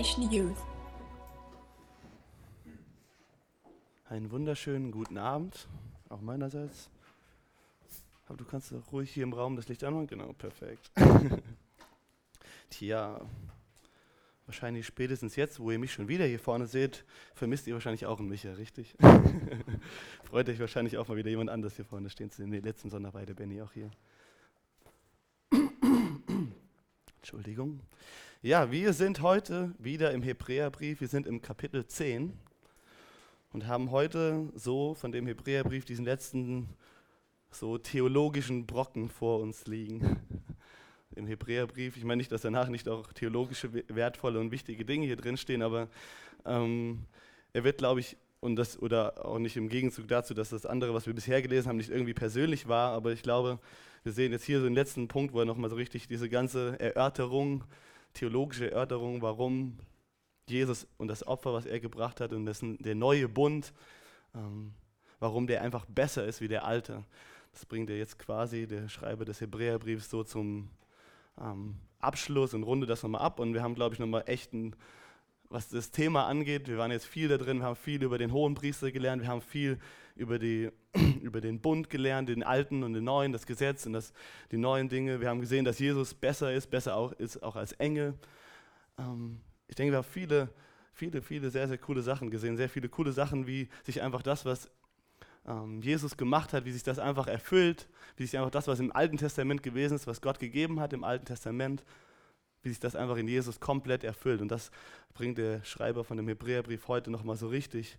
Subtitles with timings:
[0.00, 0.56] Generation Youth.
[4.08, 5.68] Einen wunderschönen guten Abend,
[6.08, 6.88] auch meinerseits.
[8.26, 10.06] Aber du kannst ruhig hier im Raum das Licht anmachen.
[10.06, 10.90] Genau, perfekt.
[12.70, 13.20] Tja,
[14.46, 17.04] wahrscheinlich spätestens jetzt, wo ihr mich schon wieder hier vorne seht,
[17.34, 18.96] vermisst ihr wahrscheinlich auch einen Micha, richtig?
[20.24, 22.48] Freut euch wahrscheinlich auch mal wieder jemand anders hier vorne stehen zu sehen.
[22.48, 23.90] Nee, letzten Sonntag war Benny auch hier.
[27.18, 27.80] Entschuldigung.
[28.42, 31.02] Ja, wir sind heute wieder im Hebräerbrief.
[31.02, 32.32] Wir sind im Kapitel 10
[33.52, 36.70] und haben heute so von dem Hebräerbrief diesen letzten
[37.50, 40.22] so theologischen Brocken vor uns liegen.
[41.16, 45.16] Im Hebräerbrief, ich meine nicht, dass danach nicht auch theologische, wertvolle und wichtige Dinge hier
[45.16, 45.88] drin stehen, aber
[46.46, 47.04] ähm,
[47.52, 50.94] er wird, glaube ich, und das, oder auch nicht im Gegenzug dazu, dass das andere,
[50.94, 53.58] was wir bisher gelesen haben, nicht irgendwie persönlich war, aber ich glaube,
[54.02, 56.80] wir sehen jetzt hier so den letzten Punkt, wo er nochmal so richtig diese ganze
[56.80, 57.64] Erörterung,
[58.14, 59.78] theologische Erörterung, warum
[60.48, 63.72] Jesus und das Opfer, was er gebracht hat und dessen, der neue Bund,
[64.34, 64.72] ähm,
[65.18, 67.04] warum der einfach besser ist wie der alte.
[67.52, 70.70] Das bringt er jetzt quasi, der Schreiber des Hebräerbriefs, so zum
[71.40, 73.38] ähm, Abschluss und runde das nochmal ab.
[73.40, 74.74] Und wir haben, glaube ich, nochmal echt ein,
[75.50, 78.32] was das Thema angeht, wir waren jetzt viel da drin, wir haben viel über den
[78.32, 79.78] hohen Priester gelernt, wir haben viel
[80.14, 80.70] über, die,
[81.22, 84.12] über den Bund gelernt, den alten und den neuen, das Gesetz und das,
[84.52, 85.20] die neuen Dinge.
[85.20, 88.14] Wir haben gesehen, dass Jesus besser ist, besser auch ist auch als Engel.
[88.96, 90.50] Ähm, ich denke, wir haben viele,
[90.92, 92.56] viele, viele sehr, sehr coole Sachen gesehen.
[92.56, 94.70] Sehr viele coole Sachen, wie sich einfach das, was
[95.48, 98.94] ähm, Jesus gemacht hat, wie sich das einfach erfüllt, wie sich einfach das, was im
[98.94, 101.82] Alten Testament gewesen ist, was Gott gegeben hat im Alten Testament,
[102.62, 104.40] wie sich das einfach in Jesus komplett erfüllt.
[104.40, 104.70] Und das
[105.14, 107.98] bringt der Schreiber von dem Hebräerbrief heute nochmal so richtig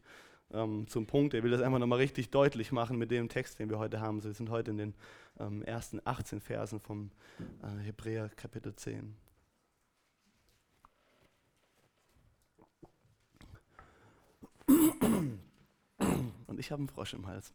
[0.54, 1.34] ähm, zum Punkt.
[1.34, 4.22] Er will das einfach nochmal richtig deutlich machen mit dem Text, den wir heute haben.
[4.22, 4.94] So, wir sind heute in den
[5.40, 7.12] ähm, ersten 18 Versen vom
[7.64, 9.16] äh, Hebräer Kapitel 10.
[16.48, 17.54] Und ich habe einen Frosch im Hals.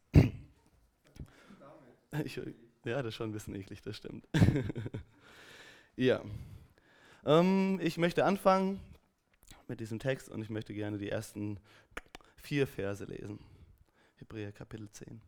[2.25, 2.37] Ich,
[2.85, 4.27] ja, das ist schon ein bisschen eklig, das stimmt.
[5.97, 6.23] ja.
[7.27, 8.81] Ähm, ich möchte anfangen
[9.67, 11.59] mit diesem Text und ich möchte gerne die ersten
[12.37, 13.41] vier Verse lesen.
[14.19, 15.21] Hebräer Kapitel 10.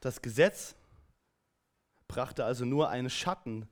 [0.00, 0.76] Das Gesetz
[2.06, 3.68] brachte also nur einen Schatten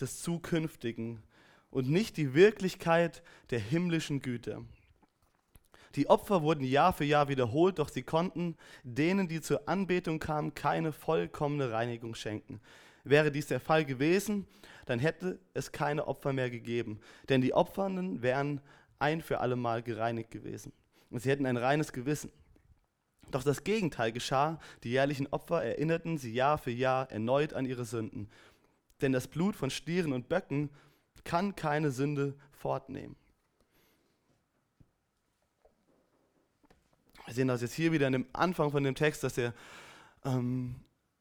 [0.00, 1.22] des Zukünftigen
[1.70, 4.64] und nicht die Wirklichkeit der himmlischen Güter.
[5.94, 10.54] Die Opfer wurden Jahr für Jahr wiederholt, doch sie konnten denen, die zur Anbetung kamen,
[10.54, 12.60] keine vollkommene Reinigung schenken.
[13.04, 14.46] Wäre dies der Fall gewesen,
[14.86, 18.60] dann hätte es keine Opfer mehr gegeben, denn die Opfernden wären
[18.98, 20.72] ein für alle Mal gereinigt gewesen
[21.10, 22.32] und sie hätten ein reines Gewissen.
[23.30, 27.84] Doch das Gegenteil geschah, die jährlichen Opfer erinnerten sie Jahr für Jahr erneut an ihre
[27.84, 28.30] Sünden,
[29.02, 30.70] denn das Blut von Stieren und Böcken
[31.24, 33.16] kann keine Sünde fortnehmen.
[37.26, 39.52] Wir sehen das jetzt hier wieder an dem Anfang von dem Text, dass der
[40.24, 40.76] ähm,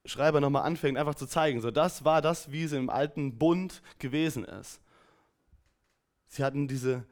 [0.06, 1.62] Schreiber nochmal anfängt, einfach zu zeigen.
[1.62, 4.82] So, das war das, wie es im alten Bund gewesen ist.
[6.28, 7.06] Sie hatten diese,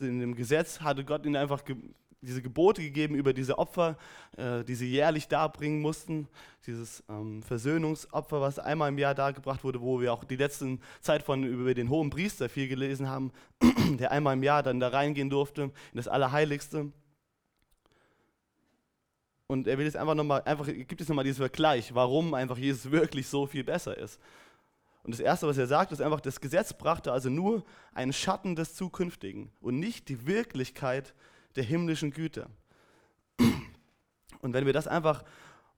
[0.00, 1.76] in dem Gesetz hatte Gott ihnen einfach ge
[2.24, 3.96] diese Gebote gegeben über diese Opfer,
[4.38, 6.26] äh, die sie jährlich darbringen mussten.
[6.66, 11.22] Dieses ähm, Versöhnungsopfer, was einmal im Jahr dargebracht wurde, wo wir auch die letzten Zeit
[11.22, 13.30] von über den hohen Priester viel gelesen haben,
[13.98, 16.92] der einmal im Jahr dann da reingehen durfte in das Allerheiligste.
[19.46, 22.90] Und er will jetzt einfach nochmal, einfach gibt es nochmal diesen Vergleich, warum einfach Jesus
[22.90, 24.18] wirklich so viel besser ist.
[25.02, 27.62] Und das Erste, was er sagt, ist einfach, das Gesetz brachte also nur
[27.92, 31.14] einen Schatten des Zukünftigen und nicht die Wirklichkeit
[31.56, 32.48] der himmlischen Güter.
[34.40, 35.24] Und wenn wir das einfach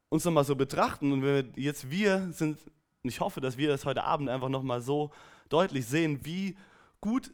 [0.09, 2.59] uns nochmal so betrachten und wenn wir jetzt wir sind,
[3.03, 5.11] und ich hoffe, dass wir das heute Abend einfach nochmal so
[5.49, 6.57] deutlich sehen, wie
[7.01, 7.33] gut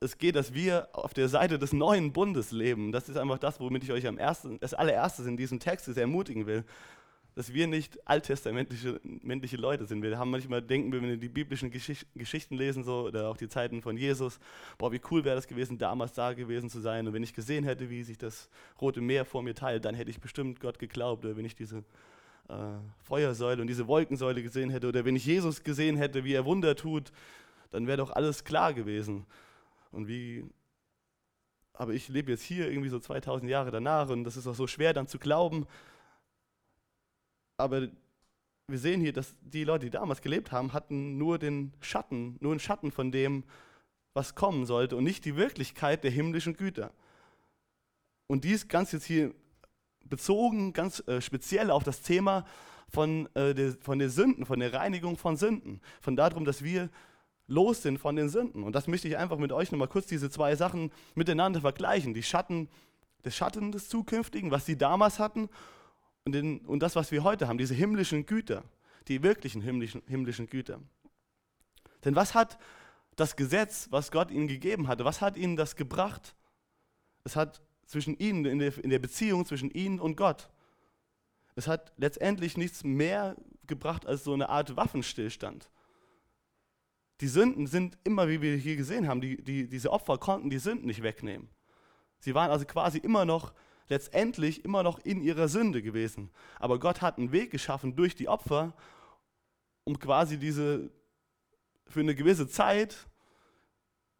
[0.00, 2.90] es geht, dass wir auf der Seite des neuen Bundes leben.
[2.90, 6.46] Das ist einfach das, womit ich euch am ersten, das allererste in diesem Text ermutigen
[6.46, 6.64] will.
[7.34, 10.02] Dass wir nicht alttestamentliche Leute sind.
[10.02, 13.48] Wir haben manchmal denken, wenn wir die biblischen Geschicht, Geschichten lesen, so, oder auch die
[13.48, 14.40] Zeiten von Jesus,
[14.78, 17.06] boah, wie cool wäre das gewesen, damals da gewesen zu sein.
[17.06, 18.48] Und wenn ich gesehen hätte, wie sich das
[18.80, 21.24] Rote Meer vor mir teilt, dann hätte ich bestimmt Gott geglaubt.
[21.24, 21.84] Oder wenn ich diese
[22.48, 22.54] äh,
[23.04, 26.74] Feuersäule und diese Wolkensäule gesehen hätte, oder wenn ich Jesus gesehen hätte, wie er Wunder
[26.74, 27.12] tut,
[27.70, 29.26] dann wäre doch alles klar gewesen
[29.90, 30.44] und wie,
[31.72, 34.66] aber ich lebe jetzt hier irgendwie so 2000 Jahre danach und das ist auch so
[34.66, 35.66] schwer dann zu glauben.
[37.56, 37.88] Aber
[38.68, 42.52] wir sehen hier, dass die Leute, die damals gelebt haben, hatten nur den Schatten, nur
[42.52, 43.44] einen Schatten von dem,
[44.14, 46.92] was kommen sollte und nicht die Wirklichkeit der himmlischen Güter.
[48.26, 49.34] Und dies ganz jetzt hier
[50.04, 52.46] bezogen, ganz äh, speziell auf das Thema
[52.88, 56.90] von, äh, der, von der Sünden, von der Reinigung von Sünden, von darum, dass wir
[57.50, 58.62] los sind von den Sünden.
[58.62, 62.14] Und das möchte ich einfach mit euch nochmal kurz diese zwei Sachen miteinander vergleichen.
[62.14, 62.68] Die Schatten,
[63.24, 65.50] des Schatten des Zukünftigen, was sie damals hatten
[66.24, 68.64] und, den, und das, was wir heute haben, diese himmlischen Güter,
[69.08, 70.80] die wirklichen himmlischen, himmlischen Güter.
[72.04, 72.58] Denn was hat
[73.16, 76.34] das Gesetz, was Gott ihnen gegeben hatte, was hat ihnen das gebracht?
[77.24, 80.48] Es hat zwischen ihnen, in der, in der Beziehung zwischen ihnen und Gott,
[81.56, 83.36] es hat letztendlich nichts mehr
[83.66, 85.68] gebracht als so eine Art Waffenstillstand.
[87.20, 90.58] Die Sünden sind immer, wie wir hier gesehen haben, die, die, diese Opfer konnten die
[90.58, 91.50] Sünden nicht wegnehmen.
[92.18, 93.52] Sie waren also quasi immer noch,
[93.88, 96.30] letztendlich immer noch in ihrer Sünde gewesen.
[96.58, 98.74] Aber Gott hat einen Weg geschaffen durch die Opfer,
[99.84, 100.90] um quasi diese,
[101.86, 103.08] für eine gewisse Zeit,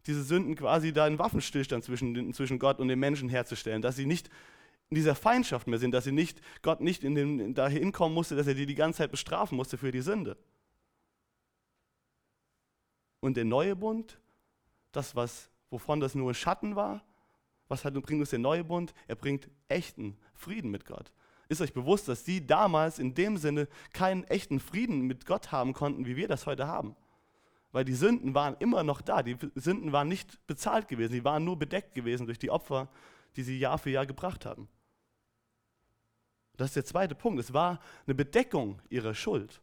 [0.05, 4.05] diese Sünden quasi da einen Waffenstillstand zwischen, zwischen Gott und den Menschen herzustellen, dass sie
[4.05, 4.29] nicht
[4.89, 8.35] in dieser Feindschaft mehr sind, dass sie nicht, Gott nicht in den, dahin kommen musste,
[8.35, 10.37] dass er die die ganze Zeit bestrafen musste für die Sünde.
[13.21, 14.19] Und der neue Bund,
[14.91, 17.01] das, was, wovon das nur Schatten war,
[17.69, 18.93] was hat, bringt uns der neue Bund?
[19.07, 21.13] Er bringt echten Frieden mit Gott.
[21.47, 25.71] Ist euch bewusst, dass sie damals in dem Sinne keinen echten Frieden mit Gott haben
[25.71, 26.97] konnten, wie wir das heute haben?
[27.71, 29.23] Weil die Sünden waren immer noch da.
[29.23, 31.13] Die Sünden waren nicht bezahlt gewesen.
[31.13, 32.89] Sie waren nur bedeckt gewesen durch die Opfer,
[33.37, 34.67] die sie Jahr für Jahr gebracht haben.
[36.57, 37.39] Das ist der zweite Punkt.
[37.39, 39.61] Es war eine Bedeckung ihrer Schuld.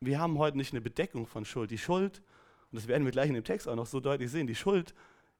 [0.00, 1.70] Wir haben heute nicht eine Bedeckung von Schuld.
[1.70, 2.22] Die Schuld,
[2.70, 4.94] und das werden wir gleich in dem Text auch noch so deutlich sehen, die Schuld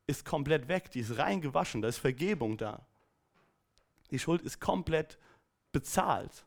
[0.07, 2.87] ist komplett weg, die ist rein gewaschen, da ist Vergebung da.
[4.11, 5.19] Die Schuld ist komplett
[5.71, 6.47] bezahlt.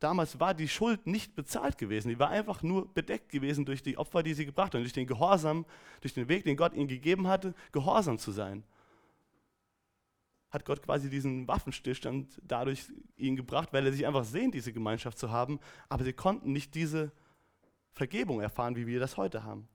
[0.00, 3.98] Damals war die Schuld nicht bezahlt gewesen, die war einfach nur bedeckt gewesen durch die
[3.98, 5.64] Opfer, die sie gebracht haben, durch den Gehorsam,
[6.00, 8.64] durch den Weg, den Gott ihnen gegeben hatte, gehorsam zu sein
[10.50, 12.86] hat Gott quasi diesen Waffenstillstand dadurch
[13.16, 15.60] ihnen gebracht, weil er sich einfach sehnt, diese Gemeinschaft zu haben.
[15.88, 17.12] Aber sie konnten nicht diese
[17.92, 19.68] Vergebung erfahren, wie wir das heute haben.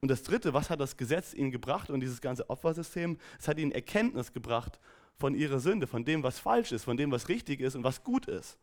[0.00, 3.18] Und das Dritte, was hat das Gesetz ihnen gebracht und dieses ganze Opfersystem?
[3.38, 4.80] Es hat ihnen Erkenntnis gebracht
[5.16, 8.02] von ihrer Sünde, von dem, was falsch ist, von dem, was richtig ist und was
[8.02, 8.58] gut ist.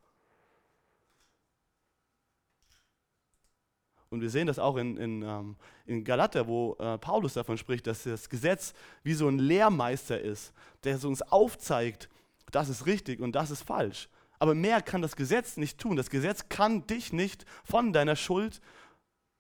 [4.10, 5.56] Und wir sehen das auch in, in, ähm,
[5.86, 8.74] in Galater, wo äh, Paulus davon spricht, dass das Gesetz
[9.04, 12.10] wie so ein Lehrmeister ist, der uns aufzeigt,
[12.52, 14.08] das ist richtig und das ist falsch.
[14.40, 15.98] Aber mehr kann das Gesetz nicht tun.
[15.98, 18.62] Das Gesetz kann dich nicht von deiner Schuld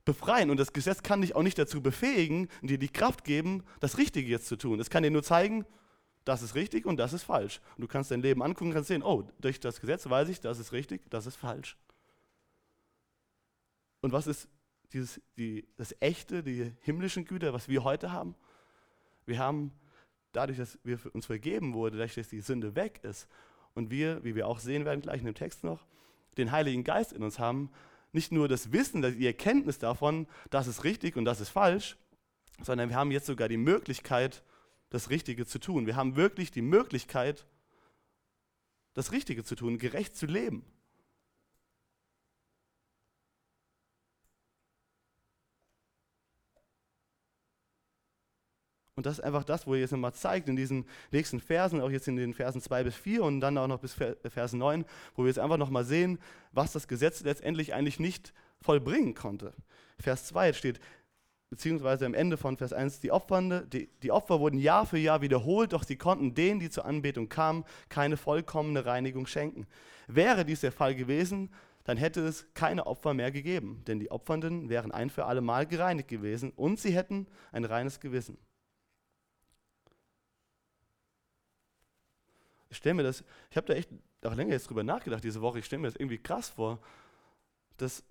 [0.05, 0.49] befreien.
[0.49, 4.29] Und das Gesetz kann dich auch nicht dazu befähigen, dir die Kraft geben, das Richtige
[4.29, 4.79] jetzt zu tun.
[4.79, 5.65] Es kann dir nur zeigen,
[6.25, 7.61] das ist richtig und das ist falsch.
[7.77, 10.41] Und du kannst dein Leben angucken und kannst sehen, oh, durch das Gesetz weiß ich,
[10.41, 11.77] das ist richtig, das ist falsch.
[14.01, 14.47] Und was ist
[14.93, 18.35] dieses, die, das echte, die himmlischen Güter, was wir heute haben.
[19.25, 19.71] Wir haben
[20.31, 23.27] dadurch, dass wir uns vergeben wurde, dadurch, dass die Sünde weg ist
[23.73, 25.85] und wir, wie wir auch sehen werden gleich in dem Text noch,
[26.37, 27.71] den Heiligen Geist in uns haben,
[28.13, 31.97] nicht nur das Wissen, die Erkenntnis davon, das ist richtig und das ist falsch,
[32.61, 34.43] sondern wir haben jetzt sogar die Möglichkeit,
[34.89, 35.85] das Richtige zu tun.
[35.85, 37.45] Wir haben wirklich die Möglichkeit,
[38.93, 40.65] das Richtige zu tun, gerecht zu leben.
[48.97, 52.07] Und das ist einfach das, wo jetzt nochmal zeigt, in diesen nächsten Versen, auch jetzt
[52.07, 54.85] in den Versen 2 bis 4 und dann auch noch bis Vers 9,
[55.15, 56.17] wo wir jetzt einfach nochmal sehen,
[56.51, 59.53] was das Gesetz letztendlich eigentlich nicht vollbringen konnte.
[59.99, 60.79] Vers 2 steht,
[61.51, 65.21] beziehungsweise am Ende von Vers 1, die, Opfernde, die, die Opfer wurden Jahr für Jahr
[65.21, 69.67] wiederholt, doch sie konnten denen, die zur Anbetung kamen, keine vollkommene Reinigung schenken.
[70.07, 71.51] Wäre dies der Fall gewesen,
[71.83, 75.67] dann hätte es keine Opfer mehr gegeben, denn die Opfernden wären ein für alle Mal
[75.67, 78.39] gereinigt gewesen und sie hätten ein reines Gewissen.
[82.69, 83.89] Ich stelle mir das, ich habe da echt
[84.23, 86.79] auch länger jetzt drüber nachgedacht diese Woche, ich stelle mir das irgendwie krass vor,
[87.77, 88.03] dass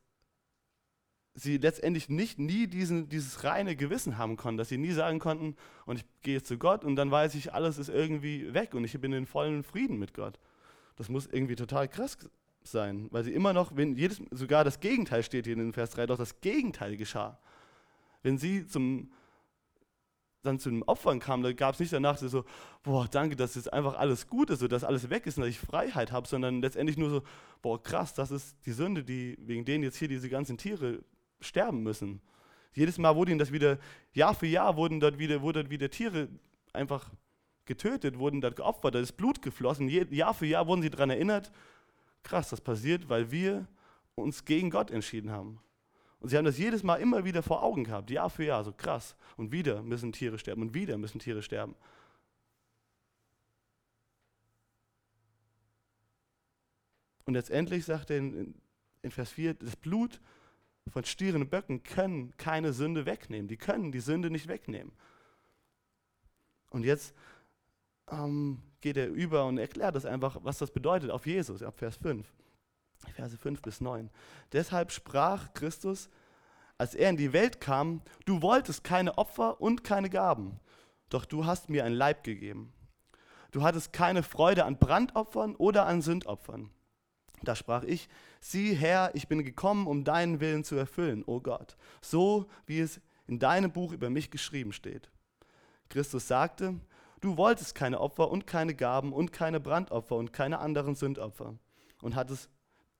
[1.35, 5.57] sie letztendlich nicht nie diesen, dieses reine Gewissen haben konnten, dass sie nie sagen konnten,
[5.85, 8.99] und ich gehe zu Gott und dann weiß ich, alles ist irgendwie weg und ich
[8.99, 10.39] bin in vollen Frieden mit Gott.
[10.97, 12.17] Das muss irgendwie total krass
[12.63, 16.07] sein, weil sie immer noch, wenn jedes, sogar das Gegenteil steht hier in Vers 3,
[16.07, 17.39] doch das Gegenteil geschah.
[18.23, 19.13] Wenn sie zum,
[20.47, 22.45] dann zu den Opfern kam, da gab es nicht danach so,
[22.83, 25.51] boah, danke, dass jetzt einfach alles gut ist, so, dass alles weg ist und dass
[25.51, 27.23] ich Freiheit habe, sondern letztendlich nur so,
[27.63, 31.03] boah, krass, das ist die Sünde, die, wegen denen jetzt hier diese ganzen Tiere
[31.41, 32.21] sterben müssen.
[32.73, 33.79] Jedes Mal wurde ihnen das wieder,
[34.13, 36.29] Jahr für Jahr wurden dort wieder, wurden dort wieder Tiere
[36.73, 37.11] einfach
[37.65, 39.89] getötet, wurden dort geopfert, da ist Blut geflossen.
[39.89, 41.51] Jahr für Jahr wurden sie daran erinnert,
[42.23, 43.67] krass, das passiert, weil wir
[44.15, 45.59] uns gegen Gott entschieden haben.
[46.21, 48.73] Und sie haben das jedes Mal immer wieder vor Augen gehabt, Jahr für Jahr, so
[48.73, 49.17] krass.
[49.37, 51.75] Und wieder müssen Tiere sterben und wieder müssen Tiere sterben.
[57.27, 58.55] Und letztendlich sagt er in,
[59.09, 60.21] Vers 4, das Blut
[60.89, 63.49] von Stieren und Böcken können keine Sünde wegnehmen.
[63.49, 64.93] Die können die Sünde nicht wegnehmen.
[66.71, 67.15] Und jetzt
[68.11, 71.97] ähm, geht er über und erklärt das einfach, was das bedeutet auf Jesus, ab Vers
[71.97, 72.27] 5.
[73.15, 74.11] Verse 5 bis 9.
[74.53, 76.09] Deshalb sprach Christus,
[76.79, 80.61] als er in die Welt kam, du wolltest keine Opfer und keine Gaben,
[81.09, 82.73] doch du hast mir ein Leib gegeben.
[83.51, 86.71] Du hattest keine Freude an Brandopfern oder an Sündopfern.
[87.43, 88.09] Da sprach ich,
[88.41, 93.01] sieh Herr, ich bin gekommen, um deinen Willen zu erfüllen, o Gott, so wie es
[93.27, 95.11] in deinem Buch über mich geschrieben steht.
[95.89, 96.81] Christus sagte,
[97.21, 101.55] du wolltest keine Opfer und keine Gaben und keine Brandopfer und keine anderen Sündopfer
[102.03, 102.51] und hattest,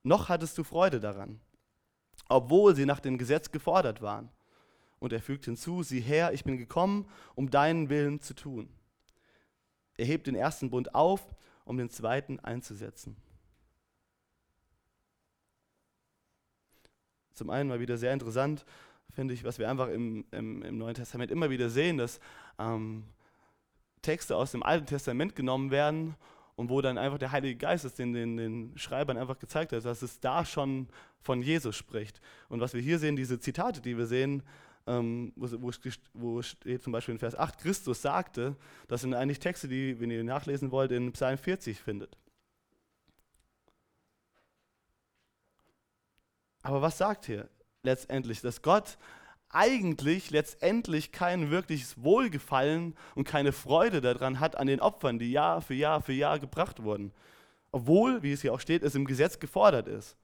[0.07, 1.41] noch hattest du Freude daran,
[2.29, 4.31] obwohl sie nach dem Gesetz gefordert waren.
[4.99, 8.69] Und er fügt hinzu, sieh her, ich bin gekommen, um deinen Willen zu tun.
[9.97, 11.35] Er hebt den ersten Bund auf,
[11.65, 13.17] um den zweiten einzusetzen.
[17.35, 18.65] Zum einen mal wieder sehr interessant,
[19.11, 22.21] finde ich, was wir einfach im, im, im, Neuen Testament immer wieder sehen, dass
[22.59, 23.05] ähm,
[24.03, 26.15] Texte aus dem Alten Testament genommen werden
[26.57, 29.85] und wo dann einfach der Heilige Geist es den, den, den Schreibern einfach gezeigt hat,
[29.85, 30.89] dass es da schon
[31.21, 32.21] von Jesus spricht.
[32.49, 34.43] Und was wir hier sehen, diese Zitate, die wir sehen,
[34.87, 35.71] ähm, wo,
[36.15, 38.57] wo, steht zum Beispiel in Vers 8, Christus sagte,
[38.89, 42.17] das sind eigentlich Texte, die, wenn ihr nachlesen wollt, in Psalm 40 findet.
[46.63, 47.49] Aber was sagt hier
[47.83, 48.41] letztendlich?
[48.41, 48.97] Dass Gott
[49.51, 55.61] eigentlich letztendlich kein wirkliches Wohlgefallen und keine Freude daran hat an den Opfern, die Jahr
[55.61, 57.13] für Jahr für Jahr gebracht wurden.
[57.73, 60.17] Obwohl, wie es hier auch steht, es im Gesetz gefordert ist.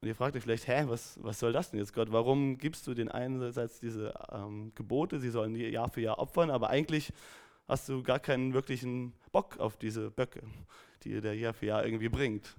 [0.00, 2.10] Und ihr fragt euch vielleicht, hä, was, was soll das denn jetzt, Gott?
[2.10, 6.70] Warum gibst du den einerseits diese ähm, Gebote, sie sollen Jahr für Jahr opfern, aber
[6.70, 7.12] eigentlich
[7.68, 10.42] hast du gar keinen wirklichen Bock auf diese Böcke,
[11.04, 12.56] die der Jahr für Jahr irgendwie bringt.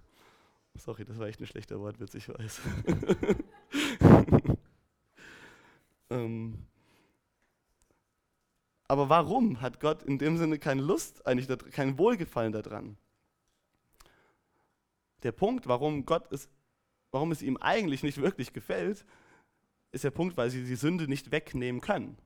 [0.75, 2.61] Sorry, das war echt ein schlechter Wortwitz, ich weiß.
[6.13, 6.65] ähm,
[8.87, 12.97] aber warum hat Gott in dem Sinne keine Lust, eigentlich kein Wohlgefallen daran?
[15.23, 16.49] Der Punkt, warum Gott es,
[17.11, 19.05] warum es ihm eigentlich nicht wirklich gefällt,
[19.91, 22.17] ist der Punkt, weil sie die Sünde nicht wegnehmen können.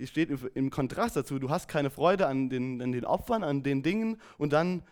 [0.00, 3.62] die steht im Kontrast dazu, du hast keine Freude an den, an den Opfern, an
[3.62, 4.82] den Dingen und dann,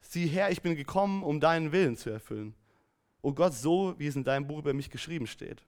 [0.00, 2.54] sieh her, ich bin gekommen, um deinen Willen zu erfüllen.
[3.22, 5.64] Oh Gott, so wie es in deinem Buch über mich geschrieben steht.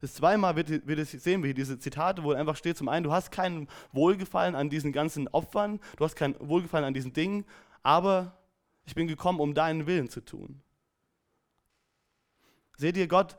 [0.00, 3.12] Das zweimal wird, wird es sehen wir diese Zitate, wo einfach steht, zum einen, du
[3.12, 7.44] hast kein Wohlgefallen an diesen ganzen Opfern, du hast kein Wohlgefallen an diesen Dingen,
[7.82, 8.38] aber
[8.86, 10.62] ich bin gekommen, um deinen Willen zu tun.
[12.78, 13.36] Seht ihr, Gott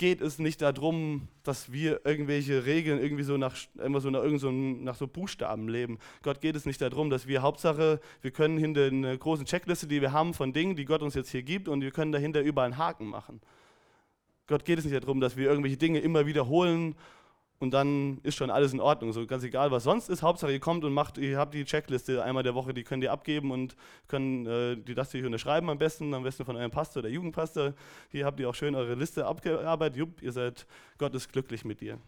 [0.00, 3.54] geht es nicht darum, dass wir irgendwelche Regeln irgendwie so nach,
[3.84, 5.98] immer so nach, so, nach so Buchstaben leben.
[6.22, 10.00] Gott geht es nicht darum, dass wir Hauptsache, wir können hinter einer großen Checkliste, die
[10.00, 12.70] wir haben von Dingen, die Gott uns jetzt hier gibt, und wir können dahinter überall
[12.70, 13.42] einen Haken machen.
[14.46, 16.94] Gott geht es nicht darum, dass wir irgendwelche Dinge immer wiederholen
[17.60, 19.12] und dann ist schon alles in Ordnung.
[19.12, 20.22] So ganz egal, was sonst ist.
[20.22, 23.12] Hauptsache, ihr kommt und macht, ihr habt die Checkliste einmal der Woche, die könnt ihr
[23.12, 23.76] abgeben und
[24.08, 27.74] können äh, die lasst ihr unterschreiben am besten, am besten von eurem Pastor oder Jugendpastor.
[28.08, 29.98] Hier habt ihr auch schön eure Liste abgearbeitet.
[29.98, 31.98] Jupp, ihr seid, Gott ist glücklich mit dir.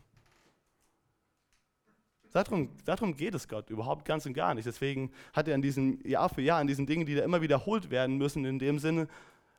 [2.32, 4.66] Darum, darum geht es Gott überhaupt ganz und gar nicht.
[4.66, 7.90] Deswegen hat er an diesem Jahr für Jahr, an diesen Dingen, die da immer wiederholt
[7.90, 9.06] werden müssen, in dem Sinne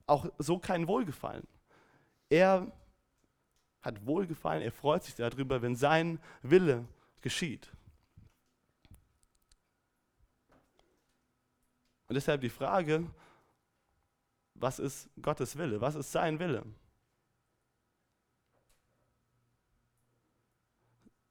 [0.08, 1.44] auch so kein Wohlgefallen.
[2.30, 2.72] Er
[3.84, 6.86] hat Wohlgefallen, er freut sich darüber, wenn sein Wille
[7.22, 7.72] geschieht.
[12.08, 13.10] Und deshalb die Frage,
[14.56, 15.82] was ist Gottes Wille?
[15.82, 16.64] Was ist sein Wille?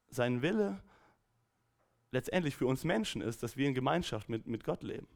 [0.09, 0.83] Sein Wille
[2.11, 5.09] letztendlich für uns Menschen ist, dass wir in Gemeinschaft mit, mit Gott leben.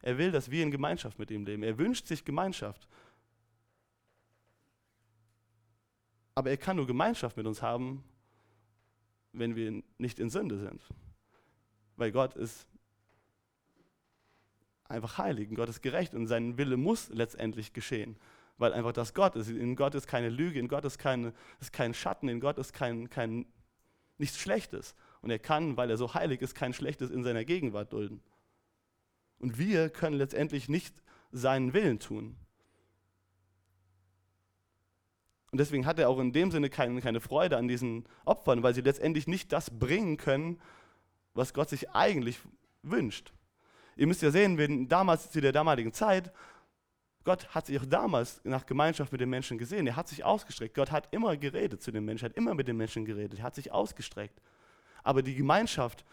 [0.00, 1.62] Er will, dass wir in Gemeinschaft mit ihm leben.
[1.62, 2.88] Er wünscht sich Gemeinschaft.
[6.34, 8.04] Aber er kann nur Gemeinschaft mit uns haben,
[9.32, 10.82] wenn wir nicht in Sünde sind.
[11.96, 12.66] Weil Gott ist
[14.84, 18.16] einfach heilig und Gott ist gerecht und sein Wille muss letztendlich geschehen.
[18.58, 19.48] Weil einfach das Gott ist.
[19.48, 22.72] In Gott ist keine Lüge, in Gott ist, keine, ist kein Schatten, in Gott ist
[22.72, 23.46] kein, kein,
[24.18, 24.94] nichts Schlechtes.
[25.22, 28.22] Und er kann, weil er so heilig ist, kein Schlechtes in seiner Gegenwart dulden.
[29.38, 30.94] Und wir können letztendlich nicht
[31.32, 32.36] seinen Willen tun.
[35.50, 38.74] Und deswegen hat er auch in dem Sinne keine, keine Freude an diesen Opfern, weil
[38.74, 40.60] sie letztendlich nicht das bringen können,
[41.34, 42.38] was Gott sich eigentlich
[42.82, 43.32] wünscht.
[43.96, 46.32] Ihr müsst ja sehen, wenn damals zu der damaligen Zeit,
[47.24, 49.86] Gott hat sich auch damals nach Gemeinschaft mit den Menschen gesehen.
[49.86, 50.74] Er hat sich ausgestreckt.
[50.74, 53.40] Gott hat immer geredet zu den Menschen, hat immer mit den Menschen geredet.
[53.40, 54.40] Er hat sich ausgestreckt.
[55.02, 56.04] Aber die Gemeinschaft,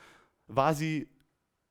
[0.47, 1.07] war sie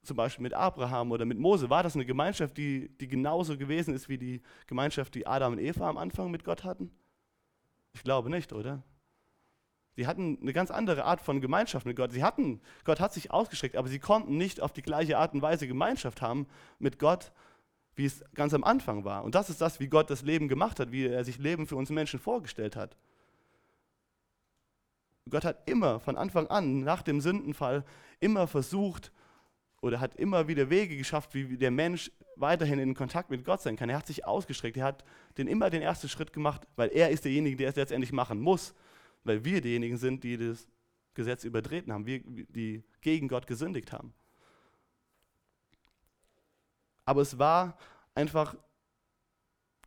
[0.03, 3.95] zum Beispiel mit Abraham oder mit Mose, war das eine Gemeinschaft, die, die genauso gewesen
[3.95, 6.91] ist wie die Gemeinschaft, die Adam und Eva am Anfang mit Gott hatten?
[7.97, 8.83] Ich glaube nicht, oder?
[9.95, 12.13] Sie hatten eine ganz andere Art von Gemeinschaft mit Gott.
[12.13, 15.41] Sie hatten, Gott hat sich ausgestreckt, aber sie konnten nicht auf die gleiche Art und
[15.41, 16.47] Weise Gemeinschaft haben
[16.79, 17.33] mit Gott,
[17.95, 19.25] wie es ganz am Anfang war.
[19.25, 21.77] Und das ist das, wie Gott das Leben gemacht hat, wie er sich Leben für
[21.77, 22.99] uns Menschen vorgestellt hat.
[25.31, 27.83] Gott hat immer von Anfang an, nach dem Sündenfall,
[28.21, 29.11] immer versucht
[29.81, 33.77] oder hat immer wieder Wege geschafft, wie der Mensch weiterhin in Kontakt mit Gott sein
[33.77, 33.89] kann.
[33.89, 35.05] Er hat sich ausgestreckt, er hat
[35.39, 38.75] den immer den ersten Schritt gemacht, weil er ist derjenige, der es letztendlich machen muss,
[39.25, 40.69] weil wir diejenigen sind, die das
[41.15, 44.13] Gesetz übertreten haben, wir, die gegen Gott gesündigt haben.
[47.05, 47.79] Aber es war
[48.15, 48.57] einfach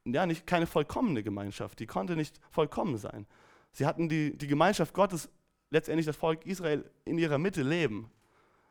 [0.05, 1.79] ja, nicht keine vollkommene Gemeinschaft.
[1.79, 3.27] Die konnte nicht vollkommen sein.
[3.71, 5.29] Sie hatten die, die Gemeinschaft Gottes,
[5.69, 8.09] letztendlich das Volk Israel in ihrer Mitte leben.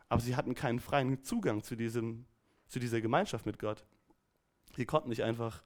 [0.09, 2.25] Aber sie hatten keinen freien Zugang zu, diesem,
[2.69, 3.85] zu dieser Gemeinschaft mit Gott.
[4.77, 5.63] Sie konnten nicht einfach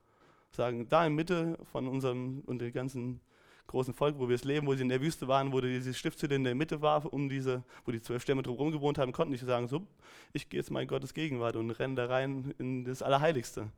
[0.50, 3.21] sagen, da in Mitte von unserem und dem ganzen
[3.66, 6.35] großen Volk, wo wir es leben, wo sie in der Wüste waren, wo diese Stiftshütte
[6.35, 9.44] in der Mitte war, um diese, wo die zwölf Stämme drumherum gewohnt haben, konnten nicht
[9.44, 9.87] sagen, so,
[10.32, 13.71] ich gehe jetzt mal in Gottes Gegenwart und renne da rein in das Allerheiligste.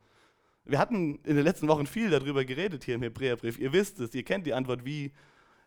[0.64, 3.58] Wir hatten in den letzten Wochen viel darüber geredet hier im Hebräerbrief.
[3.58, 5.12] Ihr wisst es, ihr kennt die Antwort, wie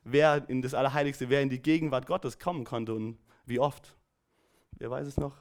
[0.04, 3.96] wer in das Allerheiligste, wer in die Gegenwart Gottes kommen konnte und wie oft.
[4.80, 5.36] Wer weiß es noch?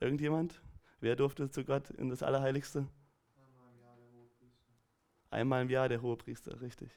[0.00, 0.60] Irgendjemand?
[1.00, 2.86] Wer durfte zu Gott in das Allerheiligste?
[3.36, 4.72] Einmal im Jahr der Hohepriester.
[5.30, 6.90] Einmal im Jahr der Hohepriester, richtig.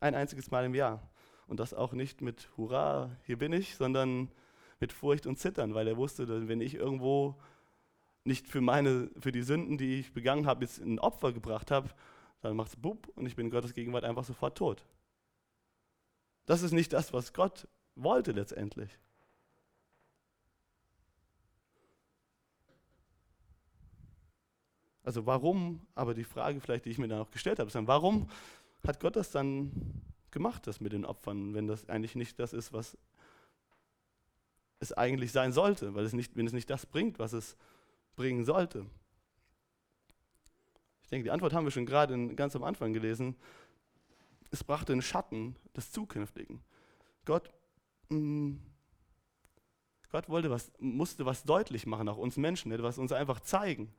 [0.00, 1.10] Ein einziges Mal im Jahr.
[1.46, 4.30] Und das auch nicht mit Hurra, hier bin ich, sondern
[4.78, 7.40] mit Furcht und Zittern, weil er wusste, dass wenn ich irgendwo
[8.24, 11.90] nicht für, meine, für die Sünden, die ich begangen habe, jetzt ein Opfer gebracht habe,
[12.40, 14.86] dann macht es bub und ich bin in Gottes Gegenwart einfach sofort tot.
[16.46, 18.98] Das ist nicht das, was Gott wollte letztendlich.
[25.10, 27.88] Also warum, aber die Frage vielleicht, die ich mir dann auch gestellt habe, ist dann,
[27.88, 28.30] warum
[28.86, 29.72] hat Gott das dann
[30.30, 32.96] gemacht, das mit den Opfern, wenn das eigentlich nicht das ist, was
[34.78, 37.56] es eigentlich sein sollte, weil es nicht, wenn es nicht das bringt, was es
[38.14, 38.86] bringen sollte.
[41.02, 43.34] Ich denke, die Antwort haben wir schon gerade ganz am Anfang gelesen.
[44.52, 46.60] Es brachte einen Schatten des Zukünftigen.
[47.24, 47.50] Gott,
[48.10, 48.60] mh, mm,
[50.12, 53.92] Gott wollte was, musste was deutlich machen, auch uns Menschen, etwas uns einfach zeigen.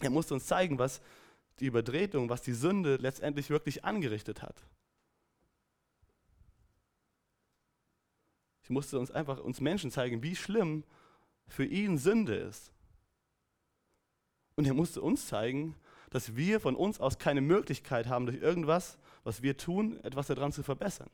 [0.00, 1.00] Er musste uns zeigen, was
[1.60, 4.62] die Übertretung, was die Sünde letztendlich wirklich angerichtet hat.
[8.62, 10.84] Ich musste uns einfach uns Menschen zeigen, wie schlimm
[11.46, 12.72] für ihn Sünde ist.
[14.56, 15.76] Und er musste uns zeigen,
[16.10, 20.52] dass wir von uns aus keine Möglichkeit haben, durch irgendwas, was wir tun, etwas daran
[20.52, 21.10] zu verbessern.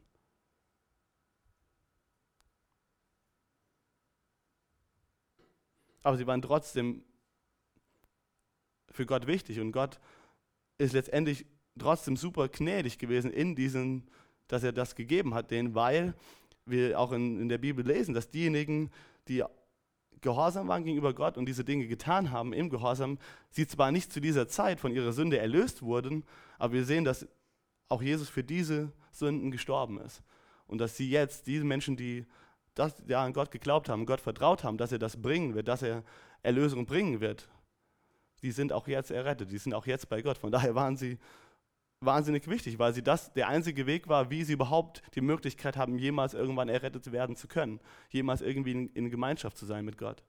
[6.03, 7.05] Aber sie waren trotzdem
[8.93, 9.99] für Gott wichtig und Gott
[10.79, 11.47] ist letztendlich
[11.79, 14.09] trotzdem super gnädig gewesen in diesen,
[14.49, 16.15] dass er das gegeben hat, denen, weil
[16.67, 18.91] wir auch in, in der Bibel lesen, dass diejenigen,
[19.29, 19.43] die
[20.21, 23.19] gehorsam waren gegenüber Gott und diese Dinge getan haben im Gehorsam,
[23.51, 26.25] sie zwar nicht zu dieser Zeit von ihrer Sünde erlöst wurden,
[26.59, 27.27] aber wir sehen, dass
[27.89, 30.23] auch Jesus für diese Sünden gestorben ist.
[30.67, 32.25] Und dass sie jetzt, diese Menschen, die
[32.75, 35.83] das, ja, an Gott geglaubt haben, Gott vertraut haben, dass er das bringen wird, dass
[35.83, 36.05] er
[36.43, 37.49] Erlösung bringen wird,
[38.43, 40.39] die sind auch jetzt errettet, die sind auch jetzt bei Gott.
[40.39, 41.19] Von daher waren sie
[42.01, 45.99] wahnsinnig wichtig, weil sie das der einzige Weg war, wie sie überhaupt die Möglichkeit haben,
[45.99, 50.25] jemals irgendwann errettet werden zu können, jemals irgendwie in, in Gemeinschaft zu sein mit Gott.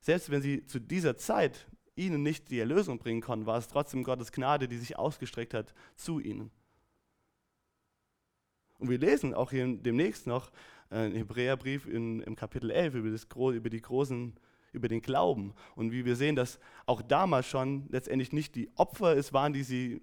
[0.00, 4.04] Selbst wenn sie zu dieser Zeit ihnen nicht die Erlösung bringen konnten, war es trotzdem
[4.04, 6.50] Gottes Gnade, die sich ausgestreckt hat zu ihnen.
[8.78, 10.50] Und wir lesen auch hier demnächst noch
[10.90, 14.34] äh, im Hebräerbrief in, im Kapitel 11 über, das, über die großen
[14.72, 15.54] über den Glauben.
[15.76, 19.62] Und wie wir sehen, dass auch damals schon letztendlich nicht die Opfer es waren, die
[19.62, 20.00] sie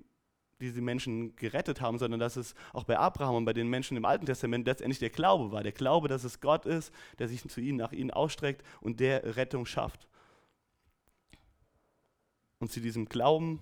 [0.62, 4.06] diese Menschen gerettet haben, sondern dass es auch bei Abraham und bei den Menschen im
[4.06, 5.64] Alten Testament letztendlich der Glaube war.
[5.64, 9.38] Der Glaube, dass es Gott ist, der sich zu ihnen, nach ihnen ausstreckt und der
[9.38, 10.08] Rettung schafft.
[12.60, 13.60] Und zu diesem Glauben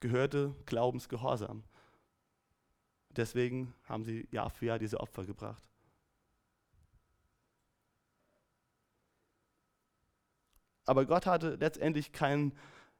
[0.00, 1.62] gehörte Glaubensgehorsam.
[3.10, 5.69] Deswegen haben sie Jahr für Jahr diese Opfer gebracht.
[10.90, 12.52] Aber Gott hatte letztendlich kein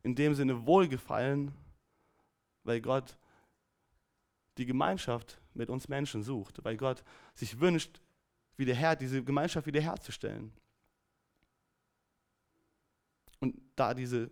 [0.05, 1.50] in dem Sinne Wohlgefallen,
[2.62, 3.18] weil Gott
[4.59, 7.03] die Gemeinschaft mit uns Menschen sucht, weil Gott
[7.35, 8.00] sich wünscht,
[8.57, 10.53] wiederher, diese Gemeinschaft wiederherzustellen.
[13.40, 14.31] Und da diese,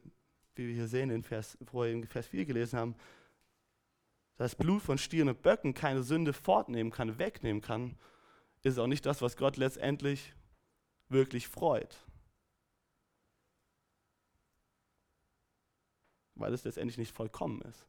[0.55, 2.95] wie wir hier sehen, in Vers, vorher in Vers 4 gelesen haben,
[4.37, 7.99] das Blut von Stieren und Böcken keine Sünde fortnehmen kann, wegnehmen kann,
[8.63, 10.33] ist auch nicht das, was Gott letztendlich
[11.09, 11.97] wirklich freut.
[16.39, 17.87] Weil es letztendlich nicht vollkommen ist.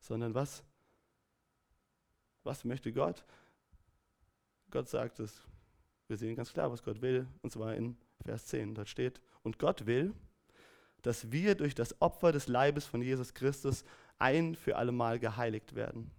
[0.00, 0.64] Sondern was?
[2.42, 3.24] Was möchte Gott?
[4.70, 5.42] Gott sagt es.
[6.08, 8.74] Wir sehen ganz klar, was Gott will, und zwar in Vers 10.
[8.74, 10.14] Dort steht, und Gott will,
[11.02, 13.84] dass wir durch das Opfer des Leibes von Jesus Christus
[14.18, 16.10] ein für allemal geheiligt werden.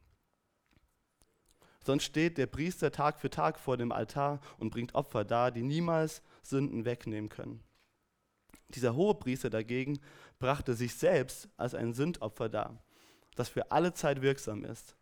[1.83, 5.63] Sonst steht der Priester Tag für Tag vor dem Altar und bringt Opfer dar, die
[5.63, 7.63] niemals Sünden wegnehmen können.
[8.69, 9.99] Dieser hohe Priester dagegen
[10.39, 12.83] brachte sich selbst als ein Sündopfer dar,
[13.35, 14.95] das für alle Zeit wirksam ist.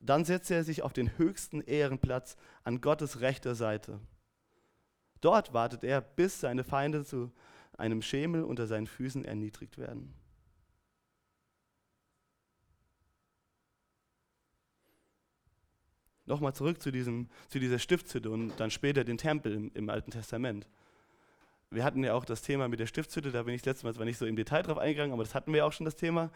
[0.00, 4.00] Dann setzte er sich auf den höchsten Ehrenplatz an Gottes rechter Seite.
[5.20, 7.30] Dort wartet er, bis seine Feinde zu
[7.76, 10.14] einem Schemel unter seinen Füßen erniedrigt werden.
[16.30, 20.10] Nochmal zurück zu, diesem, zu dieser Stiftshütte und dann später den Tempel im, im Alten
[20.10, 20.66] Testament
[21.70, 24.04] wir hatten ja auch das Thema mit der Stiftshütte, da bin ich letztes Mal zwar
[24.04, 26.30] nicht so im Detail drauf eingegangen, aber das hatten wir auch schon das Thema.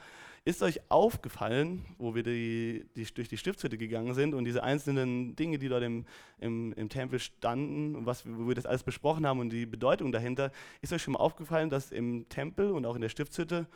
[0.45, 5.35] Ist euch aufgefallen, wo wir die, die, durch die Stiftshütte gegangen sind und diese einzelnen
[5.35, 6.05] Dinge, die dort im,
[6.39, 10.13] im, im Tempel standen und was, wo wir das alles besprochen haben und die Bedeutung
[10.13, 10.53] dahinter,
[10.83, 13.67] ist euch schon mal aufgefallen, dass im Tempel und auch in der Stiftshütte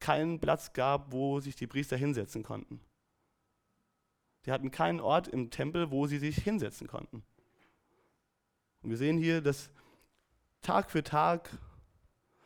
[0.00, 2.80] keinen Platz gab, wo sich die Priester hinsetzen konnten?
[4.46, 7.22] Die hatten keinen Ort im Tempel, wo sie sich hinsetzen konnten.
[8.82, 9.70] Und wir sehen hier, dass
[10.62, 11.50] Tag für Tag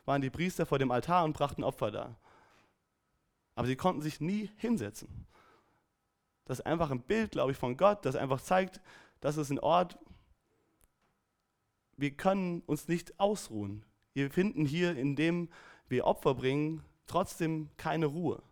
[0.04, 2.18] waren die Priester vor dem Altar und brachten Opfer dar.
[3.54, 5.26] Aber sie konnten sich nie hinsetzen.
[6.44, 8.80] Das ist einfach ein Bild, glaube ich, von Gott, das einfach zeigt,
[9.20, 9.98] das ist ein Ort,
[11.96, 13.84] wir können uns nicht ausruhen.
[14.12, 15.48] Wir finden hier, indem
[15.88, 18.42] wir Opfer bringen, trotzdem keine Ruhe.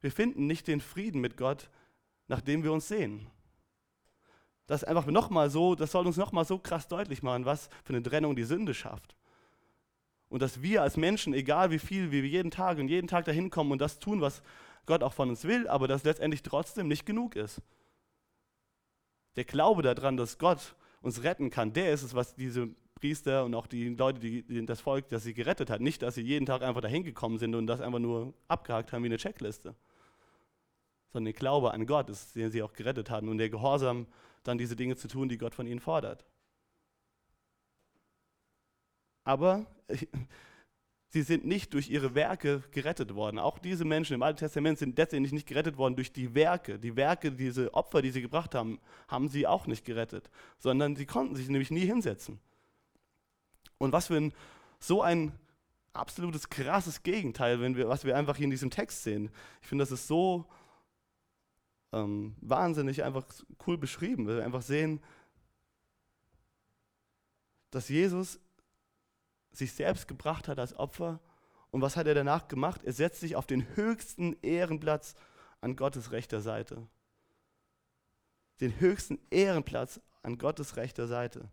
[0.00, 1.70] Wir finden nicht den Frieden mit Gott,
[2.30, 3.30] nachdem wir uns sehen
[4.70, 8.04] das einfach nochmal so, das soll uns nochmal so krass deutlich machen, was für eine
[8.04, 9.16] Trennung die Sünde schafft.
[10.28, 13.24] Und dass wir als Menschen, egal wie viel wie wir jeden Tag und jeden Tag
[13.24, 14.42] dahin kommen und das tun, was
[14.86, 17.60] Gott auch von uns will, aber das letztendlich trotzdem nicht genug ist.
[19.34, 23.56] Der Glaube daran, dass Gott uns retten kann, der ist es, was diese Priester und
[23.56, 26.62] auch die Leute, die das Volk, das sie gerettet hat, nicht, dass sie jeden Tag
[26.62, 29.74] einfach dahin gekommen sind und das einfach nur abgehakt haben wie eine Checkliste,
[31.12, 34.06] sondern der Glaube an Gott ist, den sie auch gerettet hatten und der Gehorsam
[34.42, 36.24] dann diese Dinge zu tun, die Gott von ihnen fordert.
[39.24, 39.66] Aber
[41.08, 43.38] sie sind nicht durch ihre Werke gerettet worden.
[43.38, 46.78] Auch diese Menschen im Alten Testament sind letztendlich nicht gerettet worden durch die Werke.
[46.78, 51.06] Die Werke, diese Opfer, die sie gebracht haben, haben sie auch nicht gerettet, sondern sie
[51.06, 52.40] konnten sich nämlich nie hinsetzen.
[53.78, 54.32] Und was für ein,
[54.78, 55.32] so ein
[55.92, 59.30] absolutes krasses Gegenteil, wenn wir, was wir einfach hier in diesem Text sehen.
[59.60, 60.46] Ich finde, das ist so
[61.92, 63.26] ähm, wahnsinnig einfach
[63.66, 65.00] cool beschrieben, weil wir einfach sehen,
[67.70, 68.40] dass Jesus
[69.52, 71.20] sich selbst gebracht hat als Opfer.
[71.70, 72.82] Und was hat er danach gemacht?
[72.84, 75.14] Er setzt sich auf den höchsten Ehrenplatz
[75.60, 76.86] an Gottes rechter Seite.
[78.60, 81.50] Den höchsten Ehrenplatz an Gottes rechter Seite.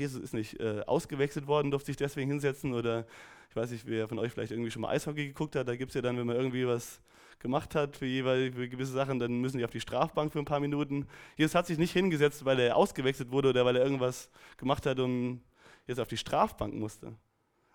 [0.00, 3.06] Jesus ist nicht äh, ausgewechselt worden, durfte sich deswegen hinsetzen oder
[3.50, 5.90] ich weiß nicht, wer von euch vielleicht irgendwie schon mal Eishockey geguckt hat, da gibt
[5.90, 7.00] es ja dann, wenn man irgendwie was
[7.40, 10.60] gemacht hat für, jeweils, gewisse Sachen, dann müssen die auf die Strafbank für ein paar
[10.60, 11.06] Minuten.
[11.36, 15.00] Jesus hat sich nicht hingesetzt, weil er ausgewechselt wurde oder weil er irgendwas gemacht hat
[15.00, 15.42] und
[15.86, 17.14] jetzt auf die Strafbank musste.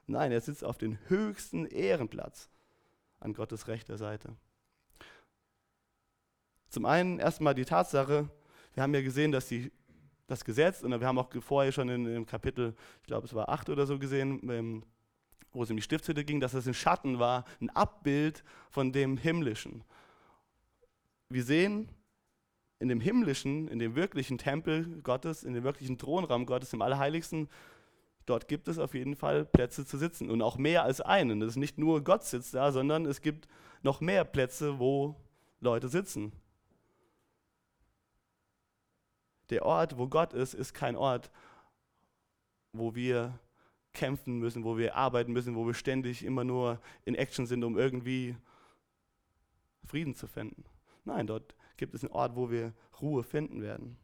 [0.08, 2.50] Nein, er sitzt auf dem höchsten Ehrenplatz
[3.20, 4.36] an Gottes rechter Seite.
[6.70, 8.30] Zum einen erstmal die Tatsache,
[8.74, 9.72] wir haben ja gesehen, dass die,
[10.28, 13.50] das Gesetz, und wir haben auch vorher schon in, im Kapitel, ich glaube es war
[13.50, 14.84] 8 oder so gesehen,
[15.52, 19.18] wo es um die Stiftshütte ging, dass es ein Schatten war, ein Abbild von dem
[19.18, 19.84] Himmlischen.
[21.30, 21.90] Wir sehen
[22.80, 27.50] in dem himmlischen, in dem wirklichen Tempel Gottes, in dem wirklichen Thronraum Gottes, im Allerheiligsten,
[28.26, 31.40] dort gibt es auf jeden Fall Plätze zu sitzen und auch mehr als einen.
[31.40, 33.48] Das ist nicht nur Gott sitzt da, sondern es gibt
[33.82, 35.16] noch mehr Plätze, wo
[35.62, 36.32] Leute sitzen.
[39.50, 41.32] Der Ort, wo Gott ist, ist kein Ort,
[42.74, 43.40] wo wir
[43.94, 47.78] kämpfen müssen, wo wir arbeiten müssen, wo wir ständig immer nur in Action sind, um
[47.78, 48.36] irgendwie
[49.86, 50.66] Frieden zu finden.
[51.04, 53.98] Nein, dort gibt es einen Ort, wo wir Ruhe finden werden.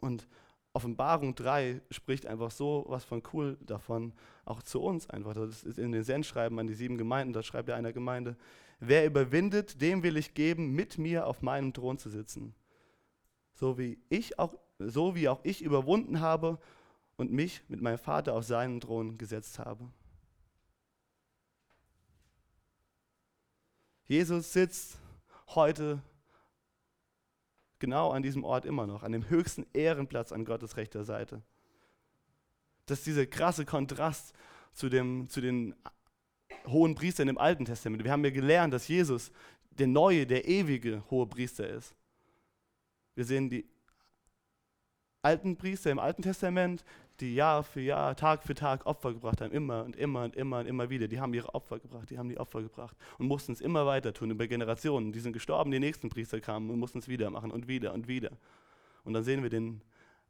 [0.00, 0.26] Und
[0.72, 5.34] Offenbarung 3 spricht einfach so was von cool davon, auch zu uns einfach.
[5.34, 8.36] Das ist in den Sendschreiben an die sieben Gemeinden, da schreibt er einer Gemeinde,
[8.80, 12.54] wer überwindet, dem will ich geben, mit mir auf meinem Thron zu sitzen.
[13.54, 16.58] So wie ich auch, so wie auch ich überwunden habe
[17.16, 19.88] und mich mit meinem Vater auf seinen Thron gesetzt habe.
[24.04, 24.98] Jesus sitzt
[25.48, 26.02] heute
[27.78, 31.42] genau an diesem Ort immer noch, an dem höchsten Ehrenplatz an Gottes rechter Seite.
[32.86, 34.34] Das ist dieser krasse Kontrast
[34.72, 35.74] zu, dem, zu den
[36.66, 38.04] hohen Priestern im Alten Testament.
[38.04, 39.30] Wir haben ja gelernt, dass Jesus
[39.70, 41.94] der neue, der ewige hohe Priester ist.
[43.14, 43.68] Wir sehen die
[45.22, 46.84] alten Priester im Alten Testament,
[47.20, 50.60] die Jahr für Jahr, Tag für Tag Opfer gebracht haben, immer und immer und immer
[50.60, 51.06] und immer wieder.
[51.08, 54.12] Die haben ihre Opfer gebracht, die haben die Opfer gebracht und mussten es immer weiter
[54.12, 55.12] tun über Generationen.
[55.12, 58.08] Die sind gestorben, die nächsten Priester kamen und mussten es wieder machen und wieder und
[58.08, 58.32] wieder.
[59.04, 59.82] Und dann sehen wir den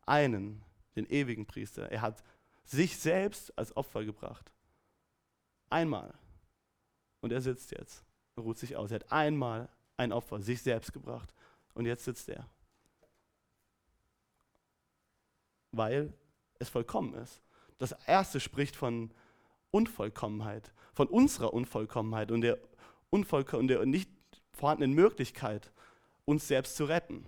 [0.05, 0.63] einen,
[0.97, 1.91] den ewigen Priester.
[1.91, 2.23] Er hat
[2.65, 4.53] sich selbst als Opfer gebracht.
[5.71, 6.13] Einmal.
[7.21, 8.05] Und er sitzt jetzt
[8.39, 8.91] ruht sich aus.
[8.91, 11.35] Er hat einmal ein Opfer, sich selbst gebracht.
[11.75, 12.49] Und jetzt sitzt er.
[15.73, 16.13] Weil
[16.59, 17.43] es vollkommen ist.
[17.79, 19.11] Das erste spricht von
[19.71, 22.59] Unvollkommenheit, von unserer Unvollkommenheit und der,
[23.11, 24.11] Unvollko und der nicht
[24.53, 25.73] vorhandenen Möglichkeit,
[26.25, 27.27] uns selbst zu retten.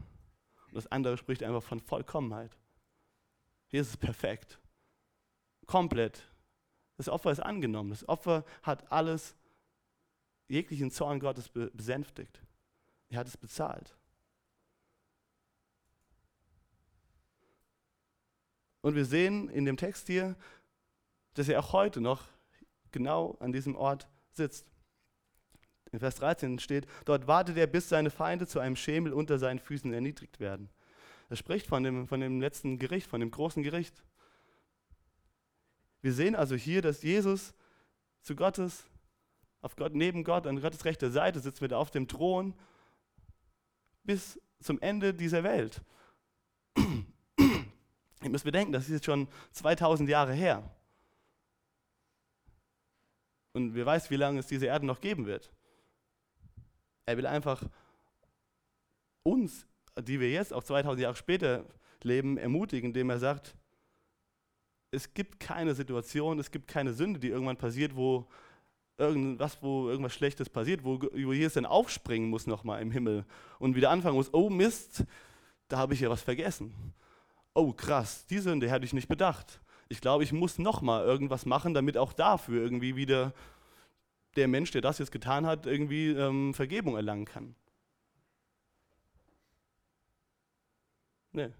[0.69, 2.57] Und das andere spricht einfach von Vollkommenheit.
[3.67, 4.61] Hier ist perfekt.
[5.67, 6.23] Komplett.
[6.97, 7.91] Das Opfer ist angenommen.
[7.91, 9.35] Das Opfer hat alles,
[10.49, 12.41] jeglichen Zorn Gottes besänftigt.
[13.09, 13.97] Er hat es bezahlt.
[18.85, 20.37] Und wir sehen in dem Text hier,
[21.33, 22.23] dass er auch heute noch
[22.93, 24.67] genau an diesem Ort sitzt.
[25.91, 29.59] In Vers 13 steht, dort wartet er, bis seine Feinde zu einem Schemel unter seinen
[29.59, 30.69] Füßen erniedrigt werden.
[31.31, 34.05] Er spricht von dem, von dem letzten Gericht, von dem großen Gericht.
[36.03, 37.55] Wir sehen also hier, dass Jesus
[38.21, 38.85] zu Gottes,
[39.63, 42.53] auf Gott, neben Gott, an Gottes rechter Seite sitzt, wird auf dem Thron
[44.03, 45.81] bis zum Ende dieser Welt.
[48.25, 50.69] Ihr müsst bedenken, das ist jetzt schon 2000 Jahre her.
[53.53, 55.53] Und wer weiß, wie lange es diese Erde noch geben wird.
[57.05, 57.63] Er will einfach
[59.23, 59.67] uns,
[60.01, 61.67] die wir jetzt auch 2000 Jahre später
[62.03, 63.55] leben, ermutigen, indem er sagt,
[64.91, 68.27] es gibt keine Situation, es gibt keine Sünde, die irgendwann passiert, wo
[68.97, 73.27] irgendwas, wo irgendwas Schlechtes passiert, wo, wo Jesus dann aufspringen muss nochmal im Himmel
[73.59, 75.05] und wieder anfangen muss, oh Mist,
[75.69, 76.95] da habe ich ja was vergessen
[77.55, 79.61] oh krass, die Sünde hätte ich nicht bedacht.
[79.89, 83.33] Ich glaube, ich muss nochmal irgendwas machen, damit auch dafür irgendwie wieder
[84.37, 87.55] der Mensch, der das jetzt getan hat, irgendwie ähm, Vergebung erlangen kann.
[91.33, 91.51] Nee.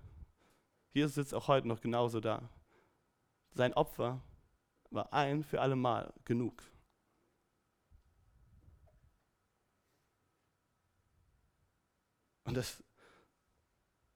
[0.93, 2.49] Hier sitzt auch heute noch genauso da.
[3.53, 4.21] Sein Opfer
[4.91, 6.63] war ein für alle Mal genug.
[12.45, 12.83] Und das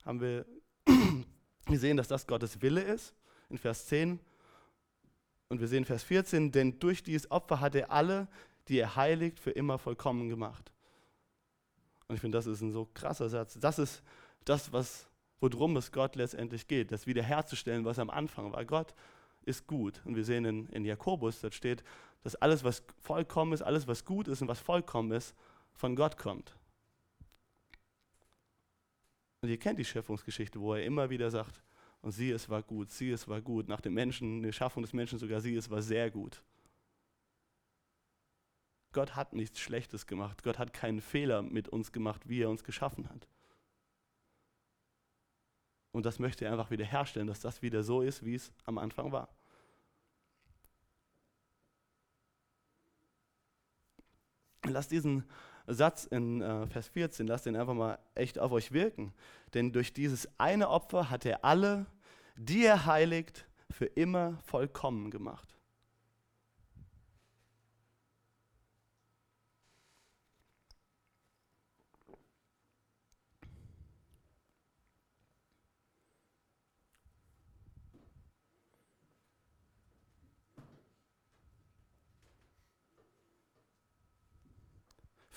[0.04, 0.46] haben wir
[1.68, 3.14] wir sehen, dass das Gottes Wille ist,
[3.48, 4.20] in Vers 10.
[5.48, 8.28] Und wir sehen Vers 14, denn durch dieses Opfer hat er alle,
[8.68, 10.70] die er heiligt, für immer vollkommen gemacht.
[12.06, 13.58] Und ich finde, das ist ein so krasser Satz.
[13.60, 14.02] Das ist
[14.44, 15.06] das, was,
[15.40, 18.64] worum es Gott letztendlich geht, das wiederherzustellen, was am Anfang war.
[18.64, 18.94] Gott
[19.44, 20.00] ist gut.
[20.04, 21.82] Und wir sehen in, in Jakobus, da steht,
[22.22, 25.34] dass alles, was vollkommen ist, alles, was gut ist und was vollkommen ist,
[25.74, 26.57] von Gott kommt.
[29.40, 31.62] Und ihr kennt die Schöpfungsgeschichte, wo er immer wieder sagt,
[32.00, 33.68] und sie, es war gut, sie, es war gut.
[33.68, 36.42] Nach dem Menschen, der Schaffung des Menschen sogar sie, es war sehr gut.
[38.92, 40.42] Gott hat nichts Schlechtes gemacht.
[40.42, 43.28] Gott hat keinen Fehler mit uns gemacht, wie er uns geschaffen hat.
[45.92, 48.78] Und das möchte er einfach wieder herstellen, dass das wieder so ist, wie es am
[48.78, 49.28] Anfang war.
[54.64, 55.24] Lass diesen
[55.68, 59.12] Satz in äh, Vers 14, lasst den einfach mal echt auf euch wirken.
[59.54, 61.86] Denn durch dieses eine Opfer hat er alle,
[62.36, 65.57] die er heiligt, für immer vollkommen gemacht.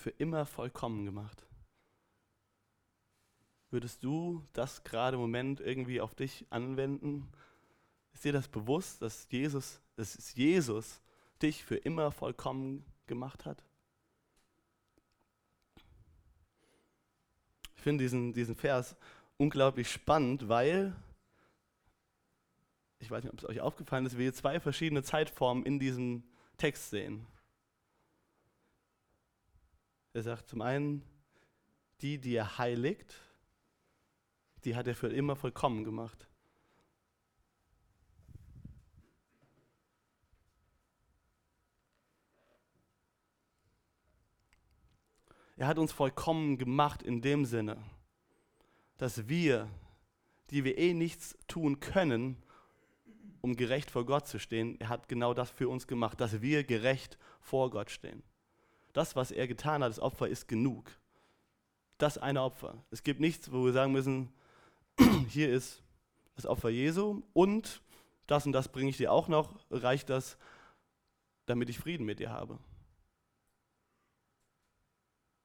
[0.02, 1.46] Für immer vollkommen gemacht.
[3.70, 7.32] Würdest du das gerade im Moment irgendwie auf dich anwenden?
[8.12, 11.00] Ist dir das bewusst, dass Jesus, dass Jesus
[11.40, 13.64] dich für immer vollkommen gemacht hat?
[17.76, 18.94] Ich finde diesen, diesen Vers
[19.38, 20.94] unglaublich spannend, weil,
[22.98, 26.24] ich weiß nicht, ob es euch aufgefallen ist, wir zwei verschiedene Zeitformen in diesem
[26.58, 27.26] Text sehen.
[30.14, 31.02] Er sagt zum einen,
[32.02, 33.20] die, die er heiligt,
[34.64, 36.28] die hat er für immer vollkommen gemacht.
[45.56, 47.82] Er hat uns vollkommen gemacht in dem Sinne,
[48.98, 49.68] dass wir,
[50.50, 52.42] die wir eh nichts tun können,
[53.40, 56.64] um gerecht vor Gott zu stehen, er hat genau das für uns gemacht, dass wir
[56.64, 58.22] gerecht vor Gott stehen.
[58.92, 60.90] Das, was er getan hat, das Opfer ist genug.
[61.98, 62.82] Das eine Opfer.
[62.90, 64.32] Es gibt nichts, wo wir sagen müssen,
[65.28, 65.82] hier ist
[66.34, 67.82] das Opfer Jesu und
[68.26, 70.38] das und das bringe ich dir auch noch, reicht das,
[71.46, 72.58] damit ich Frieden mit dir habe.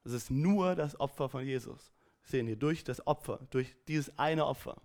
[0.04, 1.92] Es ist nur das Opfer von Jesus.
[2.22, 4.82] Wir sehen hier durch das Opfer, durch dieses eine Opfer,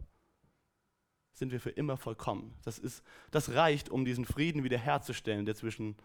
[1.33, 2.55] sind wir für immer vollkommen.
[2.65, 5.97] Das, ist, das reicht, um diesen Frieden wiederherzustellen, der zwischen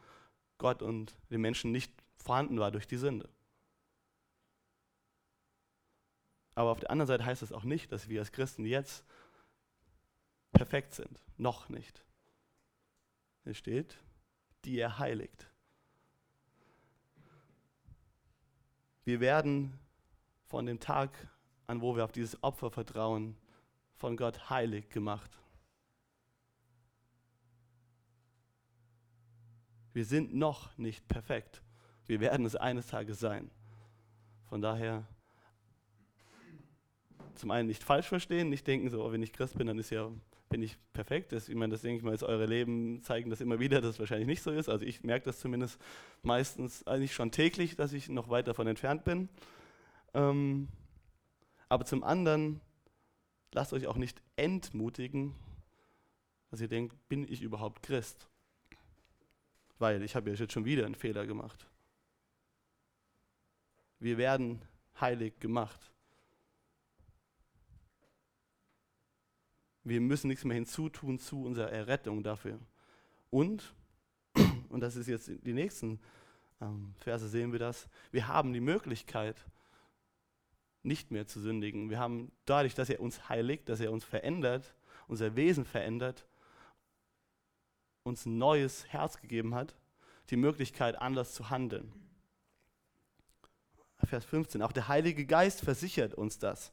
[0.58, 1.92] Gott und den Menschen nicht
[2.28, 3.30] vorhanden war durch die Sünde.
[6.56, 9.06] Aber auf der anderen Seite heißt das auch nicht, dass wir als Christen jetzt
[10.52, 11.24] perfekt sind.
[11.38, 12.04] Noch nicht.
[13.46, 13.98] Es steht,
[14.66, 15.50] die er heiligt.
[19.06, 19.80] Wir werden
[20.48, 21.30] von dem Tag
[21.66, 23.38] an, wo wir auf dieses Opfer vertrauen,
[23.96, 25.32] von Gott heilig gemacht.
[29.94, 31.62] Wir sind noch nicht perfekt.
[32.08, 33.52] Wir werden es eines Tages sein.
[34.50, 35.06] Von daher
[37.36, 39.90] zum einen nicht falsch verstehen, nicht denken, so, oh, wenn ich Christ bin, dann ist
[39.90, 40.10] ja,
[40.50, 41.32] bin ich perfekt.
[41.34, 43.92] Das, ich meine, das denke ich mal, ist eure Leben zeigen das immer wieder, dass
[43.92, 44.70] es wahrscheinlich nicht so ist.
[44.70, 45.80] Also ich merke das zumindest
[46.24, 49.30] meistens eigentlich schon täglich, dass ich noch weit davon entfernt bin.
[50.14, 50.70] Ähm,
[51.70, 52.62] aber zum anderen,
[53.54, 55.36] lasst euch auch nicht entmutigen,
[56.50, 58.30] dass ihr denkt, bin ich überhaupt Christ?
[59.78, 61.68] Weil ich habe ja jetzt schon wieder einen Fehler gemacht.
[64.00, 64.62] Wir werden
[65.00, 65.92] heilig gemacht.
[69.84, 72.60] Wir müssen nichts mehr hinzutun zu unserer Errettung dafür.
[73.30, 73.74] Und,
[74.70, 76.00] und das ist jetzt die nächsten
[76.62, 79.46] ähm, Verse, sehen wir das, wir haben die Möglichkeit,
[80.84, 81.90] nicht mehr zu sündigen.
[81.90, 84.76] Wir haben dadurch, dass er uns heiligt, dass er uns verändert,
[85.08, 86.28] unser Wesen verändert,
[88.04, 89.76] uns ein neues Herz gegeben hat,
[90.30, 92.07] die Möglichkeit, anders zu handeln.
[94.04, 96.72] Vers 15, auch der Heilige Geist versichert uns das.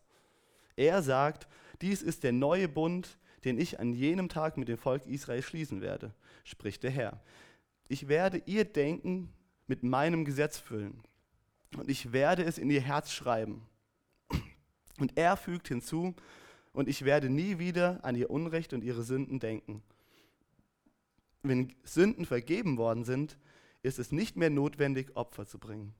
[0.77, 1.49] Er sagt,
[1.81, 5.81] dies ist der neue Bund, den ich an jenem Tag mit dem Volk Israel schließen
[5.81, 7.23] werde, spricht der Herr.
[7.89, 9.33] Ich werde ihr Denken
[9.67, 11.03] mit meinem Gesetz füllen
[11.77, 13.67] und ich werde es in ihr Herz schreiben.
[14.99, 16.15] Und er fügt hinzu,
[16.75, 19.83] und ich werde nie wieder an ihr Unrecht und ihre Sünden denken.
[21.43, 23.39] Wenn Sünden vergeben worden sind,
[23.83, 25.95] ist es nicht mehr notwendig, Opfer zu bringen.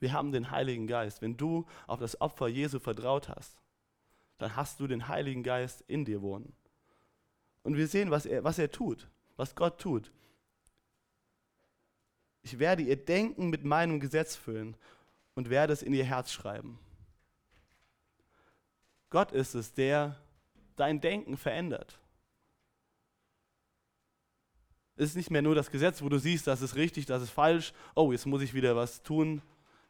[0.00, 1.22] Wir haben den Heiligen Geist.
[1.22, 3.60] Wenn du auf das Opfer Jesu vertraut hast,
[4.38, 6.54] dann hast du den Heiligen Geist in dir wohnen.
[7.62, 10.10] Und wir sehen, was er, was er tut, was Gott tut.
[12.42, 14.76] Ich werde ihr Denken mit meinem Gesetz füllen
[15.34, 16.78] und werde es in ihr Herz schreiben.
[19.10, 20.16] Gott ist es, der
[20.76, 21.99] dein Denken verändert.
[25.00, 27.30] Es ist nicht mehr nur das Gesetz, wo du siehst, das ist richtig, das ist
[27.30, 27.72] falsch.
[27.94, 29.40] Oh, jetzt muss ich wieder was tun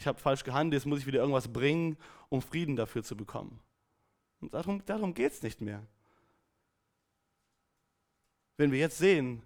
[0.01, 1.97] ich habe falsch gehandelt, jetzt muss ich wieder irgendwas bringen,
[2.31, 3.61] um Frieden dafür zu bekommen.
[4.41, 5.87] Und darum, darum geht es nicht mehr.
[8.57, 9.43] Wenn wir jetzt sehen,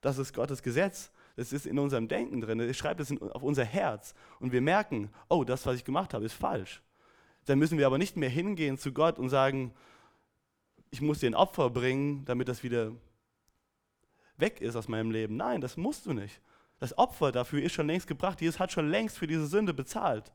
[0.00, 3.64] das ist Gottes Gesetz, es ist in unserem Denken drin, es schreibt es auf unser
[3.64, 6.82] Herz und wir merken, oh, das, was ich gemacht habe, ist falsch.
[7.44, 9.72] Dann müssen wir aber nicht mehr hingehen zu Gott und sagen,
[10.90, 12.92] ich muss dir ein Opfer bringen, damit das wieder
[14.38, 15.36] weg ist aus meinem Leben.
[15.36, 16.40] Nein, das musst du nicht.
[16.78, 18.40] Das Opfer dafür ist schon längst gebracht.
[18.40, 20.32] Jesus hat schon längst für diese Sünde bezahlt.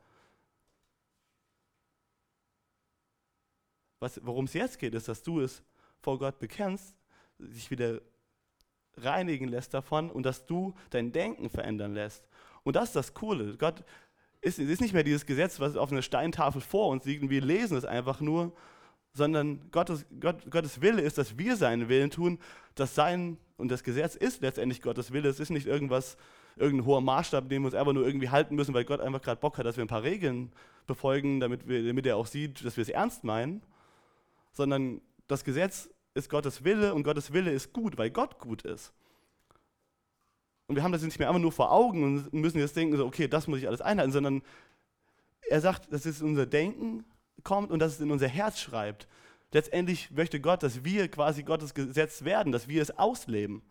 [4.22, 5.62] worum es jetzt geht, ist, dass du es
[6.00, 6.96] vor Gott bekennst,
[7.38, 8.00] dich wieder
[8.96, 12.28] reinigen lässt davon und dass du dein Denken verändern lässt.
[12.64, 13.56] Und das ist das Coole.
[13.56, 13.84] Gott
[14.40, 17.40] ist, ist nicht mehr dieses Gesetz, was auf einer Steintafel vor uns liegt und wir
[17.40, 18.52] lesen es einfach nur,
[19.12, 22.38] sondern Gottes, Gott, Gottes Wille ist, dass wir seinen Willen tun,
[22.74, 25.28] dass sein und das Gesetz ist letztendlich Gottes Wille.
[25.28, 26.16] Es ist nicht irgendwas,
[26.56, 29.40] irgendein hoher Maßstab, den wir uns einfach nur irgendwie halten müssen, weil Gott einfach gerade
[29.40, 30.52] Bock hat, dass wir ein paar Regeln
[30.86, 33.62] befolgen, damit, wir, damit er auch sieht, dass wir es ernst meinen.
[34.52, 38.92] Sondern das Gesetz ist Gottes Wille und Gottes Wille ist gut, weil Gott gut ist.
[40.66, 43.06] Und wir haben das nicht mehr einfach nur vor Augen und müssen jetzt denken, so,
[43.06, 44.42] okay, das muss ich alles einhalten, sondern
[45.48, 47.04] er sagt, dass es unser Denken
[47.42, 49.08] kommt und dass es in unser Herz schreibt.
[49.52, 53.62] Letztendlich möchte Gott, dass wir quasi Gottes Gesetz werden, dass wir es ausleben.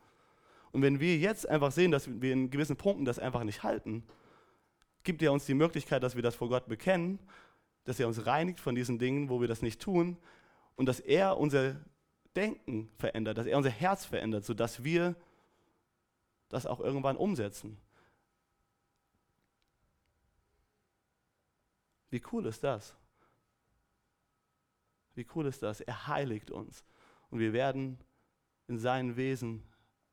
[0.72, 4.04] Und wenn wir jetzt einfach sehen, dass wir in gewissen Punkten das einfach nicht halten,
[5.04, 7.20] gibt er uns die Möglichkeit, dass wir das vor Gott bekennen,
[7.84, 10.18] dass er uns reinigt von diesen Dingen, wo wir das nicht tun
[10.76, 11.76] und dass er unser
[12.36, 15.16] Denken verändert, dass er unser Herz verändert, sodass wir
[16.48, 17.78] das auch irgendwann umsetzen.
[22.12, 22.96] Wie cool ist das?
[25.16, 25.82] Wie cool ist das?
[25.82, 26.86] Er heiligt uns
[27.30, 27.98] und wir werden
[28.68, 29.64] in sein Wesen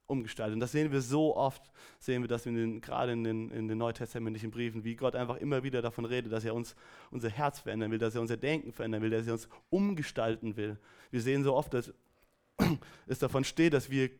[0.06, 0.54] umgestaltet.
[0.54, 3.68] Und das sehen wir so oft, sehen wir das in den, gerade in den, in
[3.68, 6.74] den neutestamentlichen Briefen, wie Gott einfach immer wieder davon redet, dass er uns
[7.10, 10.78] unser Herz verändern will, dass er unser Denken verändern will, dass er uns umgestalten will.
[11.10, 11.92] Wir sehen so oft, dass
[13.06, 14.10] es davon steht, dass wir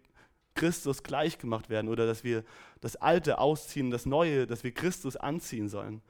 [0.55, 2.45] Christus gleichgemacht werden oder dass wir
[2.81, 6.03] das Alte ausziehen, das Neue, dass wir Christus anziehen sollen.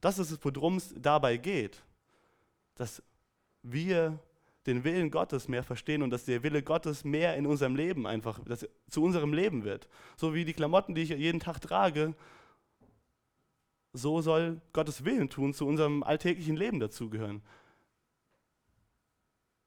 [0.00, 1.82] Das ist es, worum es dabei geht.
[2.74, 3.02] Dass
[3.62, 4.18] wir
[4.66, 8.38] den Willen Gottes mehr verstehen und dass der Wille Gottes mehr in unserem Leben einfach
[8.44, 9.88] dass zu unserem Leben wird.
[10.16, 12.14] So wie die Klamotten, die ich jeden Tag trage,
[13.92, 17.42] so soll Gottes Willen tun, zu unserem alltäglichen Leben dazugehören.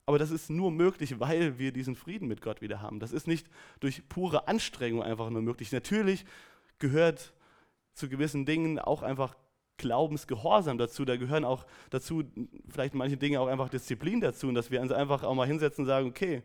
[0.06, 3.00] Aber das ist nur möglich, weil wir diesen Frieden mit Gott wieder haben.
[3.00, 3.48] Das ist nicht
[3.80, 5.72] durch pure Anstrengung einfach nur möglich.
[5.72, 6.26] Natürlich
[6.78, 7.34] gehört
[7.94, 9.36] zu gewissen Dingen auch einfach
[9.78, 11.05] Glaubensgehorsam dazu.
[11.05, 12.24] Da gehören auch dazu
[12.69, 15.84] vielleicht manche Dinge auch einfach Disziplin dazu und dass wir uns einfach auch mal hinsetzen
[15.84, 16.43] und sagen, okay,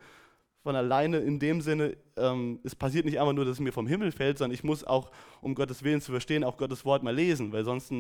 [0.62, 3.86] von alleine in dem Sinne, ähm, es passiert nicht einfach nur, dass es mir vom
[3.86, 5.10] Himmel fällt, sondern ich muss auch,
[5.40, 7.92] um Gottes Willen zu verstehen, auch Gottes Wort mal lesen, weil sonst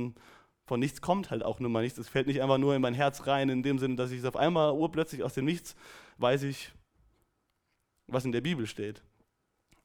[0.66, 1.98] von nichts kommt halt auch nur mal nichts.
[1.98, 4.24] Es fällt nicht einfach nur in mein Herz rein, in dem Sinne, dass ich es
[4.24, 5.76] auf einmal urplötzlich aus dem Nichts
[6.18, 6.72] weiß ich,
[8.06, 9.02] was in der Bibel steht.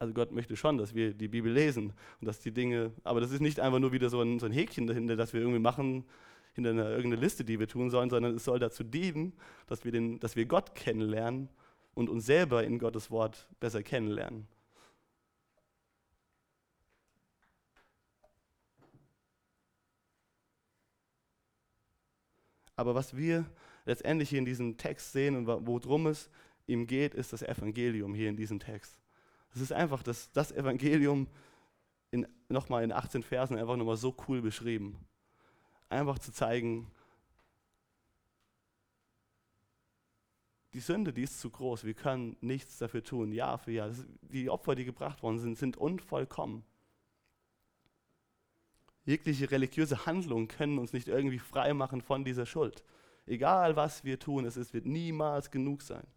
[0.03, 3.31] Also Gott möchte schon, dass wir die Bibel lesen und dass die Dinge, aber das
[3.31, 6.03] ist nicht einfach nur wieder so ein, so ein Häkchen dahinter, das wir irgendwie machen,
[6.51, 9.31] hinter einer irgendeine Liste, die wir tun sollen, sondern es soll dazu dienen,
[9.65, 11.47] dass wir, den, dass wir Gott kennenlernen
[11.93, 14.45] und uns selber in Gottes Wort besser kennenlernen.
[22.75, 23.45] Aber was wir
[23.85, 26.29] letztendlich hier in diesem Text sehen und worum es
[26.67, 29.02] ihm geht, ist das Evangelium hier in diesem Text.
[29.53, 31.27] Es ist einfach das, das Evangelium
[32.11, 34.97] in, nochmal in 18 Versen einfach nochmal so cool beschrieben.
[35.89, 36.91] Einfach zu zeigen,
[40.73, 41.83] die Sünde, die ist zu groß.
[41.83, 43.91] Wir können nichts dafür tun, Jahr für Jahr.
[44.21, 46.63] Die Opfer, die gebracht worden sind, sind unvollkommen.
[49.05, 52.83] Jegliche religiöse Handlungen können uns nicht irgendwie frei machen von dieser Schuld.
[53.25, 56.07] Egal was wir tun, es, es wird niemals genug sein.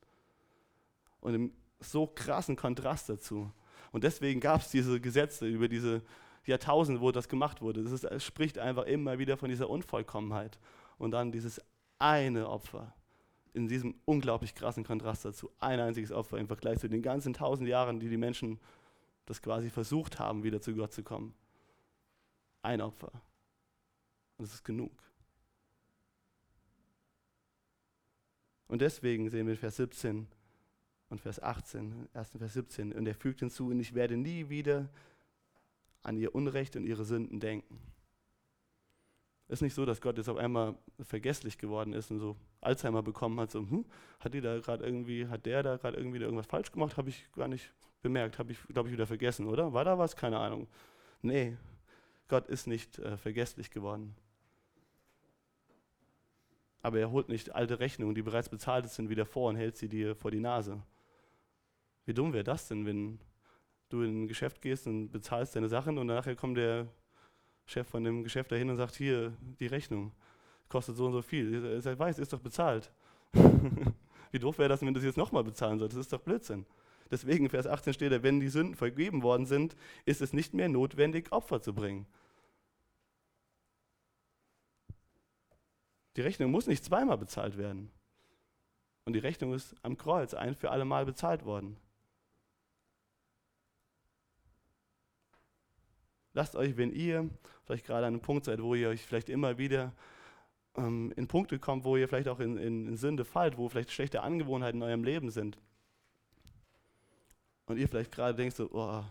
[1.21, 3.53] Und im so krassen Kontrast dazu.
[3.93, 6.03] Und deswegen gab es diese Gesetze über diese
[6.45, 7.83] Jahrtausende, wo das gemacht wurde.
[7.83, 10.59] Das ist, es spricht einfach immer wieder von dieser Unvollkommenheit.
[10.99, 11.61] Und dann dieses
[11.99, 12.95] eine Opfer
[13.53, 15.51] in diesem unglaublich krassen Kontrast dazu.
[15.59, 18.61] Ein einziges Opfer im Vergleich zu den ganzen tausend Jahren, die die Menschen
[19.25, 21.35] das quasi versucht haben, wieder zu Gott zu kommen.
[22.63, 23.11] Ein Opfer.
[24.37, 24.93] Und das ist genug.
[28.69, 30.27] Und deswegen sehen wir in Vers 17,
[31.09, 32.31] und Vers 18, 1.
[32.39, 32.93] Vers 17.
[32.93, 34.89] Und er fügt hinzu, und ich werde nie wieder
[36.03, 37.81] an ihr Unrecht und ihre Sünden denken.
[39.49, 43.39] Ist nicht so, dass Gott jetzt auf einmal vergesslich geworden ist und so Alzheimer bekommen
[43.39, 43.85] hat, so, hm,
[44.19, 47.31] hat die da gerade irgendwie, hat der da gerade irgendwie irgendwas falsch gemacht, habe ich
[47.33, 49.73] gar nicht bemerkt, habe ich, glaube ich, wieder vergessen, oder?
[49.73, 50.17] War da was?
[50.17, 50.67] Keine Ahnung.
[51.23, 51.57] Nee,
[52.29, 54.17] Gott ist nicht äh, vergesslich geworden.
[56.83, 59.89] Aber er holt nicht alte Rechnungen, die bereits bezahlt sind, wieder vor und hält sie
[59.89, 60.83] dir vor die Nase.
[62.07, 63.19] Wie dumm wäre das denn, wenn
[63.89, 66.87] du in ein Geschäft gehst und bezahlst deine Sachen und nachher kommt der
[67.67, 70.13] Chef von dem Geschäft dahin und sagt, hier, die Rechnung
[70.69, 71.65] kostet so und so viel.
[71.85, 72.93] Er weiß, ist doch bezahlt.
[74.31, 75.99] Wie doof wäre das, wenn du das jetzt nochmal bezahlen solltest?
[75.99, 76.65] Das ist doch Blödsinn.
[77.11, 80.69] Deswegen, Vers 18 steht da, wenn die Sünden vergeben worden sind, ist es nicht mehr
[80.69, 82.07] notwendig, Opfer zu bringen.
[86.17, 87.91] Die Rechnung muss nicht zweimal bezahlt werden.
[89.05, 91.77] Und die Rechnung ist am Kreuz ein für alle Mal bezahlt worden.
[96.37, 97.31] Lasst euch, wenn ihr
[97.65, 99.95] vielleicht gerade an einem Punkt seid, wo ihr euch vielleicht immer wieder
[100.77, 103.91] ähm, in Punkte kommt, wo ihr vielleicht auch in, in, in Sünde fallt, wo vielleicht
[103.91, 105.57] schlechte Angewohnheiten in eurem Leben sind.
[107.65, 109.03] Und ihr vielleicht gerade denkt so, oh,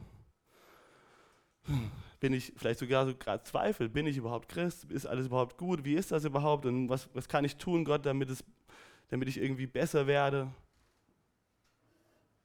[2.19, 4.83] bin ich vielleicht sogar so gerade zweifelt, bin ich überhaupt Christ?
[4.91, 5.83] Ist alles überhaupt gut?
[5.83, 6.67] Wie ist das überhaupt?
[6.67, 8.43] Und was, was kann ich tun, Gott, damit, es,
[9.07, 10.53] damit ich irgendwie besser werde?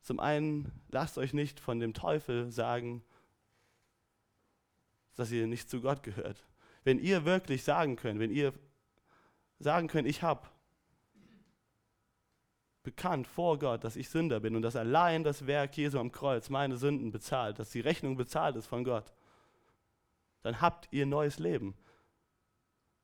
[0.01, 3.03] Zum einen, lasst euch nicht von dem Teufel sagen,
[5.16, 6.44] dass ihr nicht zu Gott gehört.
[6.84, 8.52] Wenn ihr wirklich sagen könnt, wenn ihr
[9.58, 10.48] sagen könnt, ich habe
[12.82, 16.48] bekannt vor Gott, dass ich Sünder bin und dass allein das Werk Jesu am Kreuz
[16.48, 19.12] meine Sünden bezahlt, dass die Rechnung bezahlt ist von Gott,
[20.42, 21.74] dann habt ihr neues Leben.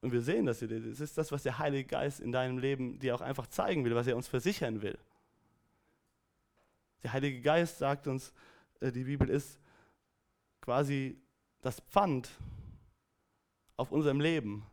[0.01, 3.15] Und wir sehen das, das ist das, was der Heilige Geist in deinem Leben dir
[3.15, 4.99] auch einfach zeigen will, was er uns versichern will.
[7.03, 8.33] Der Heilige Geist sagt uns,
[8.81, 9.61] äh, die Bibel ist
[10.61, 11.21] quasi
[11.67, 12.31] das Pfand
[13.77, 14.65] auf unserem Leben,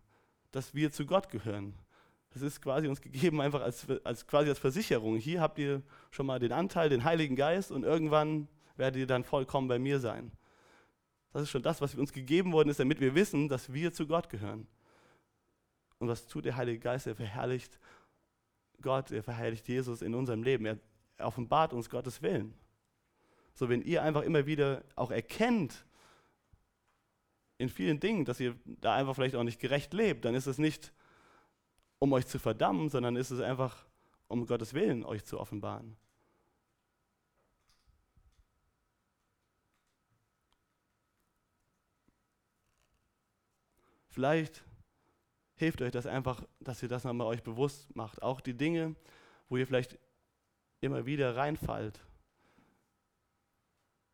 [0.51, 1.73] dass wir zu Gott gehören.
[2.29, 5.17] Das ist quasi uns gegeben einfach als, als quasi als Versicherung.
[5.17, 5.81] Hier habt ihr
[6.11, 9.99] schon mal den Anteil, den Heiligen Geist und irgendwann werdet ihr dann vollkommen bei mir
[9.99, 10.31] sein.
[11.31, 14.05] Das ist schon das, was uns gegeben worden ist, damit wir wissen, dass wir zu
[14.05, 14.67] Gott gehören.
[15.97, 17.07] Und was tut der Heilige Geist?
[17.07, 17.79] Er verherrlicht
[18.81, 20.65] Gott, er verherrlicht Jesus in unserem Leben.
[20.67, 20.77] Er
[21.17, 22.53] offenbart uns Gottes Willen.
[23.55, 25.85] So, wenn ihr einfach immer wieder auch erkennt,
[27.63, 30.57] in vielen Dingen, dass ihr da einfach vielleicht auch nicht gerecht lebt, dann ist es
[30.57, 30.93] nicht,
[31.99, 33.85] um euch zu verdammen, sondern ist es einfach,
[34.27, 35.97] um Gottes Willen euch zu offenbaren.
[44.09, 44.63] Vielleicht
[45.55, 48.21] hilft euch das einfach, dass ihr das nochmal euch bewusst macht.
[48.21, 48.95] Auch die Dinge,
[49.49, 49.97] wo ihr vielleicht
[50.81, 51.99] immer wieder reinfallt.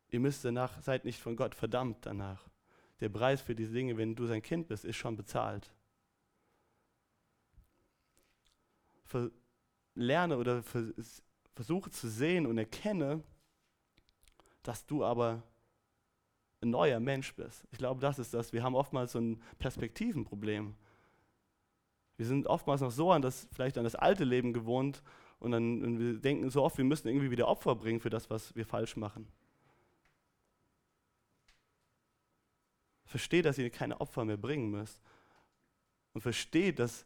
[0.08, 2.49] Ihr müsst danach, seid nicht von Gott verdammt danach.
[3.00, 5.72] Der Preis für diese Dinge, wenn du sein Kind bist, ist schon bezahlt.
[9.94, 10.62] Lerne oder
[11.54, 13.22] versuche zu sehen und erkenne,
[14.62, 15.42] dass du aber
[16.62, 17.64] ein neuer Mensch bist.
[17.70, 18.52] Ich glaube, das ist das.
[18.52, 20.74] Wir haben oftmals so ein Perspektivenproblem.
[22.16, 25.02] Wir sind oftmals noch so an das, vielleicht an das alte Leben gewohnt
[25.38, 28.28] und dann und wir denken so oft, wir müssen irgendwie wieder Opfer bringen für das,
[28.28, 29.26] was wir falsch machen.
[33.10, 35.00] Versteht, dass ihr keine Opfer mehr bringen müsst.
[36.12, 37.04] Und versteht, dass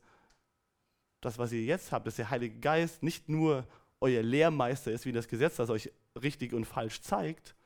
[1.23, 3.67] das, was ihr jetzt habt, dass der Heilige Geist nicht nur
[4.03, 5.91] euer Lehrmeister ist, wie das Gesetz das euch
[6.23, 7.57] richtig und falsch zeigt,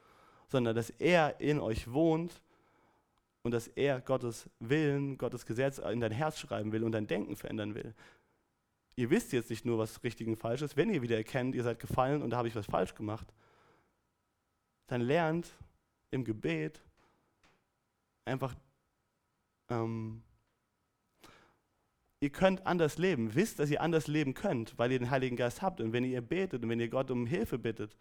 [0.46, 2.40] sondern dass er in euch wohnt
[3.42, 7.34] und dass er Gottes Willen, Gottes Gesetz in dein Herz schreiben will und dein Denken
[7.34, 7.92] verändern will.
[8.94, 11.64] Ihr wisst jetzt nicht nur, was richtig und falsch ist, wenn ihr wieder erkennt, ihr
[11.64, 13.26] seid gefallen und da habe ich was falsch gemacht,
[14.86, 15.48] dann lernt
[16.12, 16.80] im Gebet
[18.28, 18.54] einfach,
[19.68, 20.22] ähm,
[22.20, 23.34] ihr könnt anders leben.
[23.34, 25.80] Wisst, dass ihr anders leben könnt, weil ihr den Heiligen Geist habt.
[25.80, 27.96] Und wenn ihr betet und wenn ihr Gott um Hilfe bittet,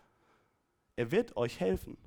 [0.95, 1.97] er wird euch helfen.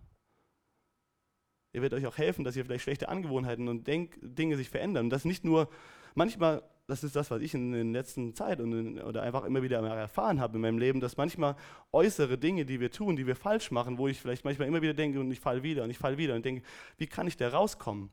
[1.72, 5.06] Er wird euch auch helfen, dass ihr vielleicht schlechte Angewohnheiten und Denk Dinge sich verändern.
[5.06, 5.70] Und das nicht nur,
[6.14, 9.62] manchmal, das ist das, was ich in der letzten Zeit und in, oder einfach immer
[9.62, 11.56] wieder erfahren habe in meinem Leben, dass manchmal
[11.92, 14.94] äußere Dinge, die wir tun, die wir falsch machen, wo ich vielleicht manchmal immer wieder
[14.94, 16.62] denke und ich falle wieder und ich falle wieder und denke,
[16.96, 18.10] wie kann ich da rauskommen?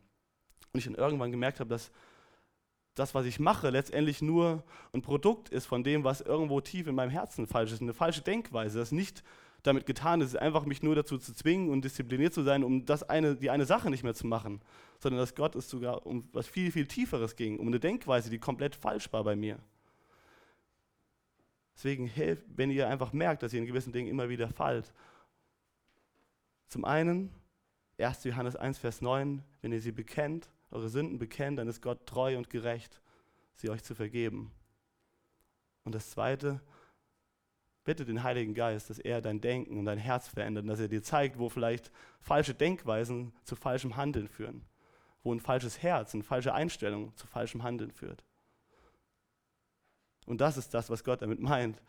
[0.74, 1.92] Und ich dann irgendwann gemerkt habe, dass
[2.98, 6.96] das, was ich mache, letztendlich nur ein Produkt ist von dem, was irgendwo tief in
[6.96, 9.24] meinem Herzen falsch ist, eine falsche Denkweise, das nicht
[9.64, 13.04] damit getan ist, einfach mich nur dazu zu zwingen und diszipliniert zu sein, um das
[13.04, 14.62] eine, die eine Sache nicht mehr zu machen,
[15.00, 18.40] sondern dass Gott es sogar um was viel, viel Tieferes ging, um eine Denkweise, die
[18.40, 19.60] komplett falsch war bei mir.
[21.76, 22.10] Deswegen
[22.56, 24.94] wenn ihr einfach merkt, dass ihr in gewissen Dingen immer wieder fallt.
[26.68, 27.32] Zum einen,
[28.00, 28.24] 1.
[28.24, 32.38] Johannes 1, Vers 9, wenn ihr sie bekennt, eure Sünden bekennt, dann ist Gott treu
[32.38, 33.02] und gerecht,
[33.56, 34.52] sie euch zu vergeben.
[35.84, 36.62] Und das zweite,
[37.88, 40.90] Bitte den Heiligen Geist, dass er dein Denken und dein Herz verändert und dass er
[40.90, 44.66] dir zeigt, wo vielleicht falsche Denkweisen zu falschem Handeln führen,
[45.24, 48.26] wo ein falsches Herz, eine falsche Einstellung zu falschem Handeln führt.
[50.26, 51.82] Und das ist das, was Gott damit meint.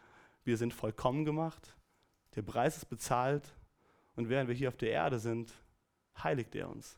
[0.44, 1.74] Wir sind vollkommen gemacht,
[2.36, 3.52] der Preis ist bezahlt
[4.14, 5.52] und während wir hier auf der Erde sind,
[6.22, 6.96] heiligt er uns,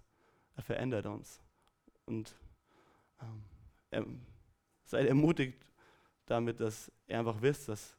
[0.57, 1.41] er verändert uns.
[2.05, 2.35] Und
[3.93, 4.21] ähm,
[4.85, 5.65] seid ermutigt
[6.27, 7.97] damit, dass er einfach wisst, dass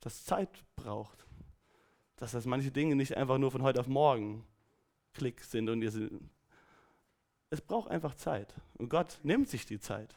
[0.00, 1.26] das Zeit braucht.
[2.16, 4.44] Dass das manche Dinge nicht einfach nur von heute auf morgen
[5.14, 6.30] Klick sind und ihr sind.
[7.50, 8.54] Es braucht einfach Zeit.
[8.74, 10.14] Und Gott nimmt sich die Zeit.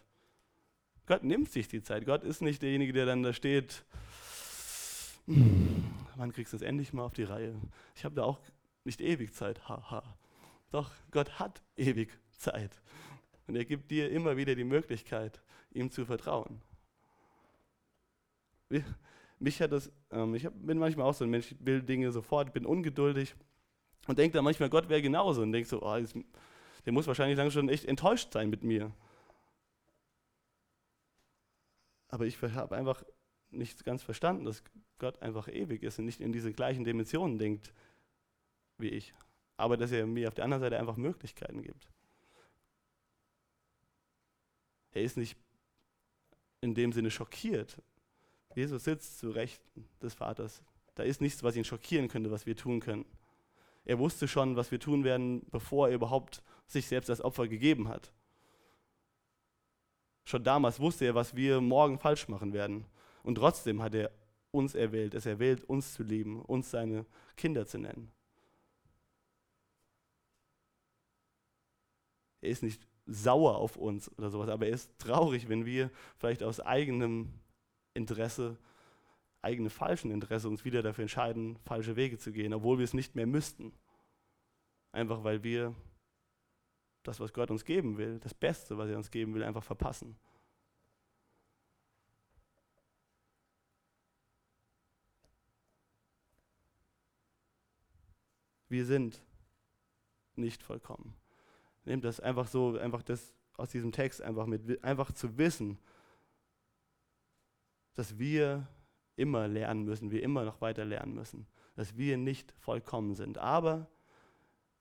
[1.05, 2.05] Gott nimmt sich die Zeit.
[2.05, 3.85] Gott ist nicht derjenige, der dann da steht,
[5.25, 7.55] wann kriegst du es endlich mal auf die Reihe?
[7.95, 8.39] Ich habe da auch
[8.83, 10.03] nicht ewig Zeit, haha.
[10.71, 12.81] Doch, Gott hat ewig Zeit.
[13.47, 16.61] Und er gibt dir immer wieder die Möglichkeit, ihm zu vertrauen
[19.41, 22.53] mich hat das, ähm, ich bin manchmal auch so ein Mensch, ich will Dinge sofort,
[22.53, 23.35] bin ungeduldig
[24.07, 26.15] und denke dann manchmal, Gott wäre genauso und denke so, oh, ist,
[26.85, 28.91] der muss wahrscheinlich dann schon echt enttäuscht sein mit mir.
[32.07, 33.03] Aber ich habe einfach
[33.49, 34.63] nicht ganz verstanden, dass
[34.99, 37.73] Gott einfach ewig ist und nicht in diese gleichen Dimensionen denkt
[38.77, 39.13] wie ich.
[39.57, 41.89] Aber dass er mir auf der anderen Seite einfach Möglichkeiten gibt.
[44.91, 45.37] Er ist nicht
[46.61, 47.81] in dem Sinne schockiert,
[48.55, 50.63] Jesus sitzt zu Rechten des Vaters.
[50.95, 53.05] Da ist nichts, was ihn schockieren könnte, was wir tun können.
[53.85, 57.87] Er wusste schon, was wir tun werden, bevor er überhaupt sich selbst als Opfer gegeben
[57.87, 58.11] hat.
[60.25, 62.85] Schon damals wusste er, was wir morgen falsch machen werden.
[63.23, 64.11] Und trotzdem hat er
[64.51, 65.15] uns erwählt.
[65.15, 68.11] Es erwählt, uns zu lieben, uns seine Kinder zu nennen.
[72.41, 76.43] er ist nicht sauer auf uns oder sowas, aber er ist traurig, wenn wir vielleicht
[76.43, 77.29] aus eigenem
[77.93, 78.57] Interesse,
[79.41, 83.15] eigene falschen Interesse uns wieder dafür entscheiden, falsche Wege zu gehen, obwohl wir es nicht
[83.15, 83.73] mehr müssten.
[84.91, 85.75] Einfach weil wir
[87.03, 90.17] das, was Gott uns geben will, das Beste, was er uns geben will, einfach verpassen.
[98.69, 99.21] Wir sind
[100.35, 101.13] nicht vollkommen.
[101.83, 105.77] Nehmt das einfach so, einfach das aus diesem Text einfach mit, einfach zu wissen,
[107.93, 108.67] dass wir
[109.15, 113.37] immer lernen müssen, wir immer noch weiter lernen müssen, dass wir nicht vollkommen sind.
[113.37, 113.87] Aber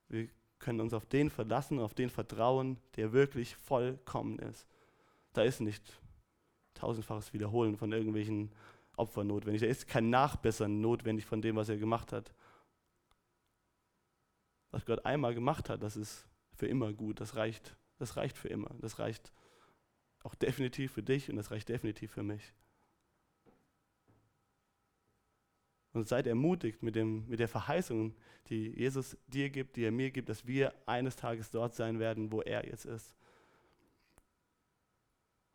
[0.09, 4.67] wir können uns auf den verlassen, auf den vertrauen, der wirklich vollkommen ist.
[5.33, 6.01] Da ist nicht
[6.75, 8.51] tausendfaches Wiederholen von irgendwelchen
[8.97, 9.63] Opfern notwendig.
[9.63, 12.33] Da ist kein Nachbessern notwendig von dem, was er gemacht hat
[14.71, 17.21] was Gott einmal gemacht hat, das ist für immer gut.
[17.21, 18.71] Das reicht, das reicht für immer.
[18.81, 19.33] Das reicht
[20.23, 22.53] auch definitiv für dich und das reicht definitiv für mich.
[25.93, 28.15] Und seid ermutigt mit, dem, mit der Verheißung,
[28.49, 32.31] die Jesus dir gibt, die er mir gibt, dass wir eines Tages dort sein werden,
[32.31, 33.15] wo er jetzt ist.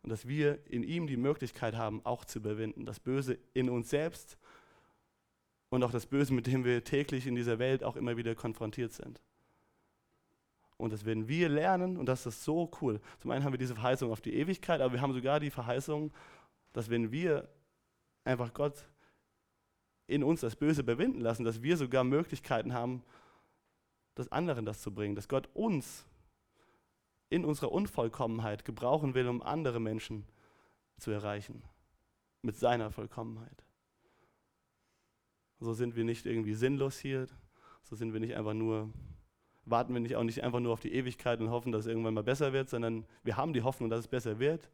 [0.02, 2.84] Und dass wir in ihm die Möglichkeit haben, auch zu überwinden.
[2.84, 4.38] Das Böse in uns selbst
[5.70, 8.92] und auch das Böse, mit dem wir täglich in dieser Welt auch immer wieder konfrontiert
[8.92, 9.20] sind.
[10.76, 13.00] Und das werden wir lernen und das ist so cool.
[13.18, 16.12] Zum einen haben wir diese Verheißung auf die Ewigkeit, aber wir haben sogar die Verheißung,
[16.72, 17.48] dass wenn wir
[18.24, 18.86] einfach Gott
[20.06, 23.02] in uns das Böse überwinden lassen, dass wir sogar Möglichkeiten haben,
[24.14, 26.06] das anderen das zu bringen, dass Gott uns
[27.28, 30.24] in unserer Unvollkommenheit gebrauchen will, um andere Menschen
[30.98, 31.62] zu erreichen
[32.42, 33.64] mit seiner Vollkommenheit.
[35.58, 37.26] So sind wir nicht irgendwie sinnlos hier.
[37.82, 38.90] So sind wir nicht einfach nur,
[39.64, 42.14] warten wir nicht auch nicht einfach nur auf die Ewigkeit und hoffen, dass es irgendwann
[42.14, 44.70] mal besser wird, sondern wir haben die Hoffnung, dass es besser wird.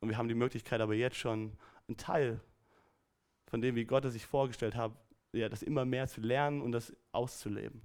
[0.00, 1.52] Und wir haben die Möglichkeit aber jetzt schon
[1.88, 2.40] einen Teil
[3.48, 4.92] von dem, wie Gott es sich vorgestellt hat,
[5.32, 7.82] ja, das immer mehr zu lernen und das auszuleben.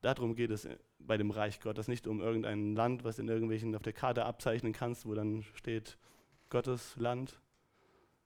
[0.00, 0.68] Darum geht es
[1.00, 4.72] bei dem Reich Gottes, nicht um irgendein Land, was in irgendwelchen auf der Karte abzeichnen
[4.72, 5.98] kannst, wo dann steht
[6.50, 7.40] Gottes Land,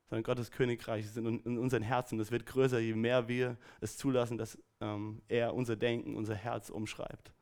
[0.08, 2.18] sondern Gottes Königreich ist in, in unseren Herzen.
[2.18, 6.68] Das wird größer, je mehr wir es zulassen, dass ähm, er unser Denken, unser Herz
[6.68, 7.32] umschreibt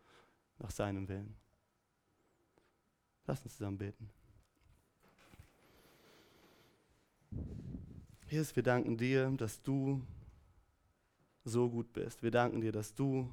[0.58, 1.36] nach seinem Willen.
[3.26, 4.10] Lass uns zusammen beten.
[8.30, 10.00] Jesus, wir danken dir, dass du
[11.42, 12.22] so gut bist.
[12.22, 13.28] Wir danken dir, dass du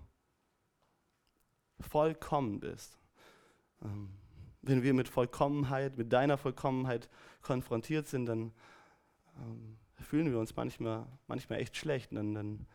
[1.80, 2.98] vollkommen bist.
[3.84, 4.10] Ähm,
[4.64, 7.10] wenn wir mit Vollkommenheit, mit deiner Vollkommenheit
[7.44, 8.52] konfrontiert sind, dann
[9.38, 12.12] ähm, fühlen wir uns manchmal, manchmal echt schlecht.
[12.12, 12.66] Dann, dann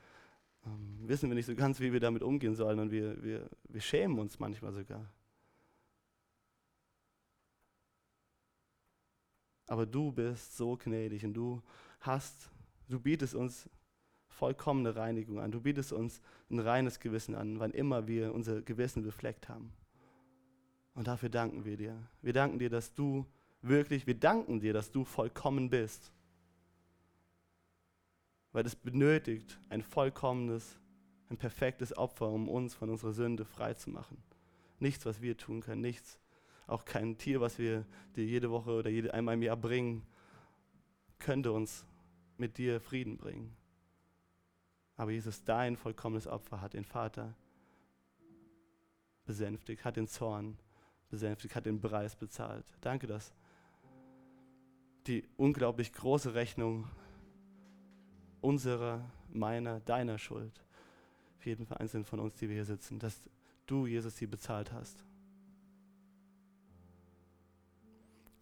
[0.65, 2.79] ähm, wissen wir nicht so ganz, wie wir damit umgehen sollen.
[2.79, 5.11] Und wir, wir, wir schämen uns manchmal sogar.
[9.67, 11.61] Aber du bist so gnädig und du
[12.03, 12.51] hast,
[12.89, 13.69] du bietest uns
[14.29, 15.51] vollkommene Reinigung an.
[15.53, 19.73] Du bietest uns ein reines Gewissen an, wann immer wir unser Gewissen befleckt haben.
[20.95, 21.97] Und dafür danken wir dir.
[22.21, 23.27] Wir danken dir, dass du
[23.63, 26.13] wirklich, wir danken dir, dass du vollkommen bist
[28.53, 30.79] weil es benötigt ein vollkommenes,
[31.31, 34.23] ein perfektes Opfer, um uns von unserer Sünde frei zu machen.
[34.79, 36.19] Nichts, was wir tun können, nichts,
[36.67, 40.03] auch kein Tier, was wir dir jede Woche oder jede, einmal im Jahr bringen,
[41.19, 41.87] könnte uns
[42.37, 43.57] mit dir Frieden bringen.
[44.97, 47.35] Aber Jesus, dein vollkommenes Opfer hat den Vater
[49.25, 50.59] besänftigt, hat den Zorn
[51.09, 52.65] besänftigt, hat den Preis bezahlt.
[52.81, 53.33] Danke, dass
[55.07, 56.89] die unglaublich große Rechnung
[58.41, 60.65] unserer, meiner, deiner Schuld.
[61.39, 63.23] Für jeden Einzelnen von uns, die wir hier sitzen, dass
[63.67, 65.05] du, Jesus, sie bezahlt hast.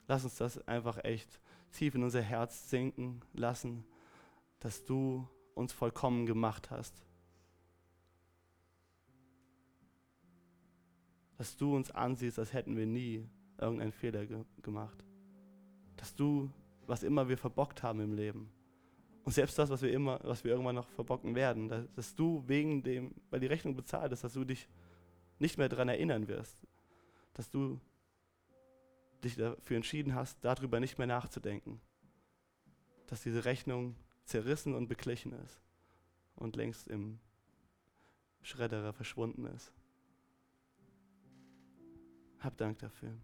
[0.07, 1.41] Lass uns das einfach echt
[1.71, 3.85] tief in unser Herz sinken lassen,
[4.61, 7.03] dass du uns vollkommen gemacht hast.
[11.39, 15.05] Dass du uns ansiehst, als hätten wir nie irgendeinen Fehler ge gemacht.
[15.97, 16.51] Dass du,
[16.87, 18.51] was immer wir verbockt haben im Leben,
[19.25, 22.83] und selbst das, was wir immer, was wir irgendwann noch verbocken werden, dass du wegen
[22.83, 24.66] dem, weil die Rechnung bezahlt ist, dass du dich
[25.39, 26.57] nicht mehr daran erinnern wirst,
[27.35, 27.79] dass du
[29.25, 31.81] dich dafür entschieden hast, darüber nicht mehr nachzudenken,
[33.07, 35.61] dass diese Rechnung zerrissen und beglichen ist
[36.37, 37.18] und längst im
[38.43, 39.73] Schredderer verschwunden ist.
[42.39, 43.14] Hab Dank dafür.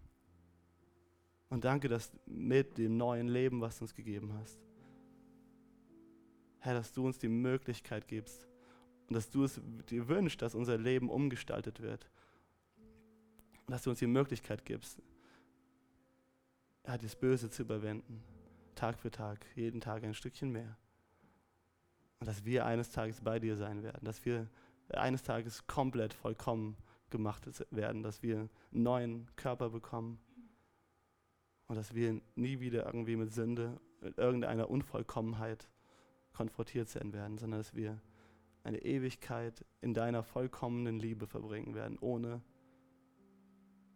[1.49, 4.59] Und danke, dass mit dem neuen Leben, was du uns gegeben hast,
[6.59, 8.47] Herr, dass du uns die Möglichkeit gibst,
[9.07, 12.09] Und dass du es dir wünschst, dass unser Leben umgestaltet wird.
[13.67, 15.01] Dass du uns die Möglichkeit gibst,
[16.87, 18.23] ja, das Böse zu überwinden.
[18.75, 20.77] Tag für Tag, jeden Tag ein Stückchen mehr.
[22.19, 24.49] Und dass wir eines Tages bei dir sein werden, dass wir
[24.89, 26.77] eines Tages komplett vollkommen
[27.09, 30.19] gemacht werden, dass wir einen neuen Körper bekommen
[31.67, 35.69] und dass wir nie wieder irgendwie mit Sünde, mit irgendeiner Unvollkommenheit
[36.33, 38.01] konfrontiert sein werden, sondern dass wir
[38.63, 42.41] eine Ewigkeit in deiner vollkommenen Liebe verbringen werden, ohne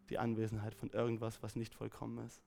[0.09, 2.41] die Anwesenheit von irgendwas, was nicht vollkommen ist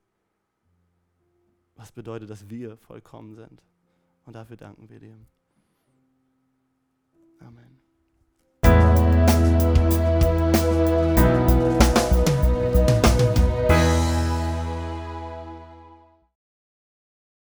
[1.76, 3.62] was bedeutet, dass wir vollkommen sind.
[4.24, 5.18] Und dafür danken wir dir.
[7.40, 7.83] Amen.